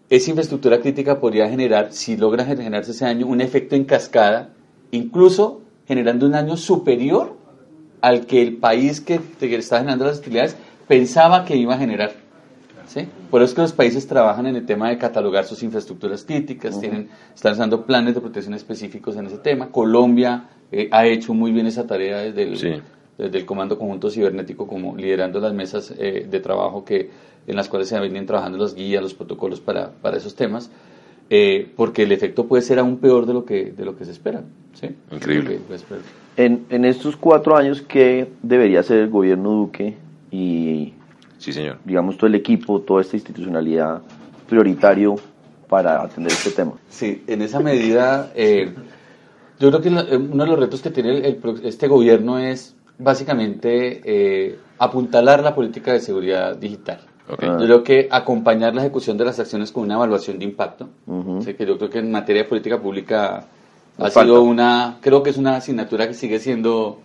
esa 0.09 0.29
infraestructura 0.31 0.79
crítica 0.79 1.19
podría 1.19 1.49
generar, 1.49 1.91
si 1.91 2.17
logra 2.17 2.45
generarse 2.45 2.91
ese 2.91 3.05
daño, 3.05 3.27
un 3.27 3.41
efecto 3.41 3.75
en 3.75 3.83
cascada, 3.83 4.49
incluso 4.91 5.61
generando 5.87 6.25
un 6.25 6.31
daño 6.31 6.57
superior 6.57 7.35
al 8.01 8.25
que 8.25 8.41
el 8.41 8.57
país 8.57 9.01
que, 9.01 9.19
está 9.39 9.79
generando 9.79 10.05
las 10.05 10.19
utilidades 10.19 10.55
pensaba 10.87 11.45
que 11.45 11.55
iba 11.55 11.75
a 11.75 11.77
generar. 11.77 12.13
¿sí? 12.87 13.07
Por 13.29 13.41
eso 13.41 13.49
es 13.49 13.55
que 13.55 13.61
los 13.61 13.73
países 13.73 14.07
trabajan 14.07 14.45
en 14.45 14.55
el 14.55 14.65
tema 14.65 14.89
de 14.89 14.97
catalogar 14.97 15.45
sus 15.45 15.61
infraestructuras 15.63 16.23
críticas, 16.23 16.79
tienen, 16.79 17.09
están 17.33 17.53
usando 17.53 17.85
planes 17.85 18.15
de 18.15 18.21
protección 18.21 18.53
específicos 18.53 19.15
en 19.17 19.27
ese 19.27 19.39
tema. 19.39 19.71
Colombia 19.71 20.45
eh, 20.71 20.89
ha 20.91 21.05
hecho 21.05 21.33
muy 21.33 21.51
bien 21.51 21.67
esa 21.67 21.85
tarea 21.85 22.19
desde 22.19 22.43
el, 22.43 22.83
desde 23.17 23.37
el 23.37 23.45
Comando 23.45 23.77
Conjunto 23.77 24.09
Cibernético, 24.09 24.67
como 24.67 24.95
liderando 24.95 25.39
las 25.39 25.53
mesas 25.53 25.93
eh, 25.97 26.27
de 26.29 26.39
trabajo 26.39 26.83
que, 26.83 27.09
en 27.45 27.55
las 27.55 27.69
cuales 27.69 27.87
se 27.87 27.99
vienen 27.99 28.25
trabajando 28.25 28.57
las 28.57 28.73
guías, 28.73 29.01
los 29.01 29.13
protocolos 29.13 29.59
para, 29.59 29.91
para 29.91 30.17
esos 30.17 30.35
temas. 30.35 30.71
Eh, 31.29 31.71
porque 31.75 32.03
el 32.03 32.11
efecto 32.11 32.45
puede 32.47 32.61
ser 32.61 32.79
aún 32.79 32.97
peor 32.97 33.25
de 33.25 33.33
lo 33.33 33.45
que, 33.45 33.71
de 33.71 33.85
lo 33.85 33.97
que 33.97 34.05
se 34.05 34.11
espera. 34.11 34.43
¿sí? 34.73 34.89
Increíble. 35.11 35.59
En, 36.35 36.65
en 36.69 36.85
estos 36.85 37.15
cuatro 37.15 37.55
años, 37.55 37.81
¿qué 37.81 38.29
debería 38.41 38.81
hacer 38.81 38.99
el 38.99 39.09
gobierno 39.09 39.51
Duque 39.51 39.95
y, 40.31 40.93
sí, 41.37 41.53
señor. 41.53 41.77
digamos, 41.85 42.17
todo 42.17 42.27
el 42.27 42.35
equipo, 42.35 42.81
toda 42.81 43.01
esta 43.01 43.15
institucionalidad 43.15 44.01
prioritario 44.49 45.15
para 45.69 46.01
atender 46.01 46.31
este 46.31 46.51
tema? 46.51 46.73
Sí, 46.89 47.23
en 47.27 47.41
esa 47.41 47.59
medida, 47.59 48.31
eh, 48.35 48.71
yo 49.59 49.69
creo 49.69 49.81
que 49.81 49.89
eh, 49.89 50.17
uno 50.17 50.43
de 50.43 50.49
los 50.49 50.59
retos 50.59 50.81
que 50.81 50.89
tiene 50.89 51.39
este 51.63 51.87
gobierno 51.87 52.37
es 52.37 52.75
básicamente 53.03 54.01
eh, 54.03 54.57
apuntalar 54.79 55.43
la 55.43 55.53
política 55.53 55.93
de 55.93 55.99
seguridad 55.99 56.55
digital. 56.55 56.99
Yo 57.29 57.57
creo 57.57 57.83
que 57.83 58.07
acompañar 58.11 58.75
la 58.75 58.81
ejecución 58.81 59.17
de 59.17 59.25
las 59.25 59.39
acciones 59.39 59.71
con 59.71 59.83
una 59.83 59.95
evaluación 59.95 60.39
de 60.39 60.45
impacto. 60.45 60.89
que 61.45 61.65
yo 61.65 61.77
creo 61.77 61.89
que 61.89 61.99
en 61.99 62.11
materia 62.11 62.43
de 62.43 62.49
política 62.49 62.81
pública 62.81 63.45
ha 63.97 64.09
sido 64.09 64.41
una, 64.43 64.97
creo 65.01 65.23
que 65.23 65.29
es 65.29 65.37
una 65.37 65.55
asignatura 65.55 66.07
que 66.07 66.13
sigue 66.15 66.39
siendo, 66.39 66.99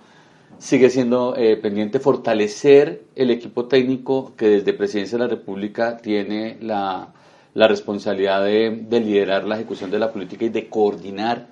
sigue 0.59 0.91
siendo 0.91 1.37
eh, 1.37 1.57
pendiente 1.57 2.01
fortalecer 2.01 3.05
el 3.15 3.31
equipo 3.31 3.67
técnico 3.67 4.33
que 4.37 4.49
desde 4.49 4.73
Presidencia 4.73 5.19
de 5.19 5.25
la 5.25 5.31
República 5.31 5.99
tiene 5.99 6.59
la, 6.63 7.09
la 7.55 7.69
responsabilidad 7.69 8.43
de, 8.43 8.87
de 8.89 9.01
liderar 9.01 9.45
la 9.45 9.55
ejecución 9.55 9.91
de 9.91 10.01
la 10.01 10.13
política 10.13 10.47
y 10.47 10.49
de 10.49 10.69
coordinar 10.69 11.47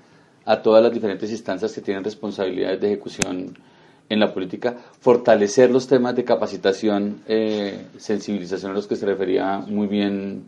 a 0.44 0.62
todas 0.62 0.82
las 0.82 0.92
diferentes 0.92 1.30
instancias 1.30 1.72
que 1.72 1.80
tienen 1.82 2.02
responsabilidades 2.02 2.80
de 2.80 2.87
ejecución 2.88 3.56
en 4.08 4.20
la 4.20 4.32
política, 4.32 4.76
fortalecer 5.00 5.70
los 5.70 5.88
temas 5.88 6.14
de 6.14 6.24
capacitación, 6.24 7.22
eh, 7.26 7.86
sensibilización 7.98 8.72
a 8.72 8.74
los 8.74 8.86
que 8.86 8.96
se 8.96 9.06
refería 9.06 9.58
muy 9.58 9.86
bien 9.86 10.44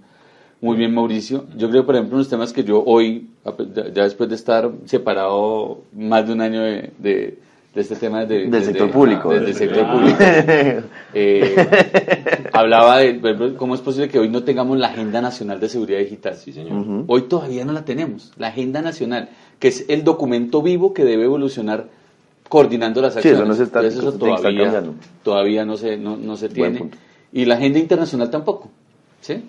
muy 0.61 0.77
bien, 0.77 0.93
Mauricio. 0.93 1.45
Yo 1.57 1.71
creo, 1.71 1.87
por 1.87 1.95
ejemplo, 1.95 2.17
unos 2.17 2.29
temas 2.29 2.53
que 2.53 2.65
yo 2.65 2.83
hoy, 2.85 3.29
ya 3.95 4.03
después 4.03 4.29
de 4.29 4.35
estar 4.35 4.71
separado 4.87 5.83
más 5.93 6.27
de 6.27 6.33
un 6.33 6.41
año 6.41 6.63
de, 6.63 6.91
de, 6.99 7.39
este 7.77 7.95
tema 7.95 8.25
de, 8.25 8.49
del 8.49 8.65
sector 8.65 8.91
público, 8.91 9.31
del 9.31 9.55
sector 9.55 9.89
público, 9.89 10.19
eh, 11.15 11.55
hablaba 12.53 12.99
de 12.99 13.55
cómo 13.57 13.77
es 13.77 13.81
posible 13.81 14.09
que 14.09 14.19
hoy 14.19 14.29
no 14.29 14.43
tengamos 14.43 14.77
la 14.79 14.89
Agenda 14.89 15.21
Nacional 15.21 15.61
de 15.61 15.69
Seguridad 15.69 16.01
Digital. 16.01 16.35
Sí, 16.35 16.53
señor. 16.53 17.05
Hoy 17.07 17.23
todavía 17.29 17.65
no 17.65 17.73
la 17.73 17.85
tenemos, 17.85 18.33
la 18.37 18.49
Agenda 18.49 18.83
Nacional, 18.83 19.29
que 19.61 19.69
es 19.69 19.85
el 19.89 20.03
documento 20.03 20.61
vivo 20.61 20.93
que 20.93 21.05
debe 21.05 21.23
evolucionar 21.23 21.87
coordinando 22.49 23.01
las 23.03 23.17
acciones. 23.17 23.39
Sí, 23.39 23.43
eso, 23.43 23.49
no 23.49 23.55
se 23.55 23.65
está, 23.65 24.19
todavía, 24.19 24.83
todavía 25.23 25.65
no 25.65 25.77
se, 25.77 25.97
no, 25.97 26.17
no 26.17 26.37
se 26.37 26.49
tiene. 26.49 26.91
Y 27.33 27.45
la 27.45 27.55
agenda 27.55 27.79
internacional 27.79 28.31
tampoco. 28.31 28.71
¿sí? 29.21 29.43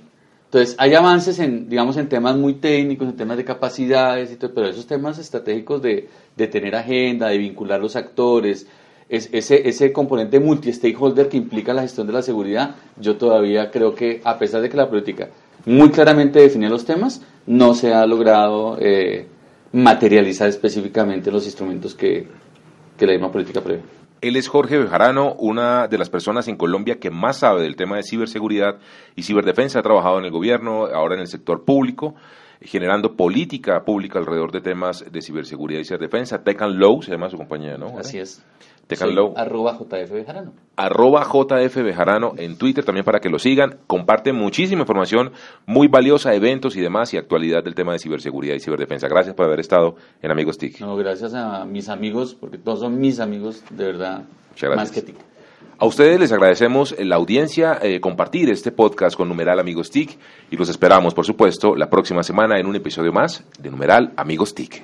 Entonces, 0.46 0.76
hay 0.80 0.96
avances 0.96 1.38
en, 1.40 1.70
digamos, 1.70 1.96
en 1.98 2.10
temas 2.10 2.36
muy 2.36 2.56
técnicos, 2.56 3.08
en 3.08 3.16
temas 3.16 3.38
de 3.38 3.46
capacidades, 3.46 4.32
y 4.32 4.36
todo, 4.36 4.52
pero 4.54 4.68
esos 4.68 4.88
temas 4.88 5.20
estratégicos 5.20 5.82
de, 5.82 6.10
de 6.36 6.48
tener 6.48 6.76
agenda, 6.76 7.28
de 7.28 7.38
vincular 7.38 7.80
los 7.80 7.96
actores, 7.96 8.66
es, 9.10 9.30
ese, 9.32 9.68
ese 9.70 9.92
componente 9.92 10.40
multi-stakeholder 10.40 11.30
que 11.30 11.38
implica 11.38 11.74
la 11.74 11.84
gestión 11.84 12.08
de 12.08 12.14
la 12.14 12.22
seguridad, 12.22 12.76
yo 13.00 13.18
todavía 13.18 13.70
creo 13.70 13.94
que, 13.94 14.22
a 14.24 14.40
pesar 14.40 14.62
de 14.62 14.70
que 14.70 14.78
la 14.78 14.90
política 14.90 15.30
muy 15.66 15.92
claramente 15.92 16.40
define 16.40 16.70
los 16.70 16.86
temas, 16.86 17.22
no 17.46 17.74
se 17.76 17.94
ha 17.94 18.06
logrado 18.06 18.78
eh, 18.80 19.28
materializar 19.72 20.50
específicamente 20.50 21.32
los 21.32 21.46
instrumentos 21.46 21.94
que, 21.94 22.28
que 23.00 23.06
la 23.08 23.14
misma 23.14 23.32
política. 23.32 23.62
Él 24.22 24.36
es 24.36 24.50
Jorge 24.50 24.78
Bejarano, 24.78 25.34
una 25.40 25.88
de 25.88 25.98
las 25.98 26.10
personas 26.10 26.48
en 26.50 26.58
Colombia 26.58 27.00
que 27.00 27.10
más 27.10 27.38
sabe 27.38 27.62
del 27.62 27.78
tema 27.78 27.96
de 27.96 28.04
ciberseguridad 28.04 28.78
y 29.16 29.24
ciberdefensa. 29.24 29.80
Ha 29.80 29.82
trabajado 29.82 30.20
en 30.20 30.26
el 30.26 30.32
gobierno, 30.32 30.88
ahora 30.88 31.16
en 31.16 31.22
el 31.22 31.28
sector 31.28 31.64
público, 31.64 32.16
generando 32.62 33.16
política 33.16 33.86
pública 33.86 34.20
alrededor 34.20 34.52
de 34.52 34.60
temas 34.60 35.06
de 35.10 35.22
ciberseguridad 35.22 35.80
y 35.80 35.86
ciberdefensa. 35.86 36.44
Tech 36.44 36.62
and 36.62 36.76
Low 36.76 37.02
se 37.02 37.12
llama 37.12 37.30
su 37.30 37.38
compañía, 37.38 37.78
¿no? 37.78 37.98
Así 37.98 38.20
es. 38.20 38.44
Arroba 39.36 39.78
JF 39.78 40.12
Bejarano. 40.12 40.54
Arroba 40.76 41.24
JF 41.24 41.76
Bejarano 41.84 42.34
en 42.38 42.58
Twitter 42.58 42.84
también 42.84 43.06
para 43.06 43.20
que 43.20 43.30
lo 43.30 43.38
sigan. 43.38 43.78
Comparte 43.86 44.34
muchísima 44.34 44.82
información 44.82 45.32
muy 45.66 45.88
valiosa, 45.88 46.34
eventos 46.34 46.76
y 46.76 46.82
demás 46.82 47.14
y 47.14 47.18
actualidad 47.18 47.64
del 47.64 47.76
tema 47.76 47.94
de 47.94 48.00
ciberseguridad 48.00 48.56
y 48.56 48.60
ciberdefensa. 48.60 49.08
Gracias 49.08 49.36
por 49.36 49.46
haber 49.46 49.60
estado 49.60 49.96
en 50.22 50.32
Amigos 50.32 50.58
TIC. 50.58 50.80
No, 50.80 50.96
gracias 50.96 51.34
a 51.34 51.66
mis 51.66 51.90
amigos, 51.90 52.34
porque 52.34 52.58
todos 52.58 52.80
son 52.80 53.00
mis 53.00 53.20
amigos, 53.20 53.64
de 53.70 53.86
verdad. 53.86 54.24
Más 54.76 54.92
que 54.92 55.02
TIC. 55.02 55.16
A 55.82 55.86
ustedes 55.86 56.20
les 56.20 56.32
agradecemos 56.34 56.94
la 57.00 57.16
audiencia, 57.16 57.80
eh, 57.82 58.02
compartir 58.02 58.50
este 58.50 58.72
podcast 58.72 59.16
con 59.16 59.30
Numeral 59.30 59.60
Amigos 59.60 59.90
TIC 59.92 60.18
y 60.52 60.58
los 60.58 60.68
esperamos, 60.68 61.14
por 61.14 61.26
supuesto, 61.26 61.76
la 61.76 61.90
próxima 61.90 62.22
semana 62.22 62.60
en 62.60 62.66
un 62.66 62.76
episodio 62.76 63.14
más 63.14 63.46
de 63.60 63.70
Numeral 63.70 64.12
Amigos 64.18 64.54
TIC. 64.54 64.84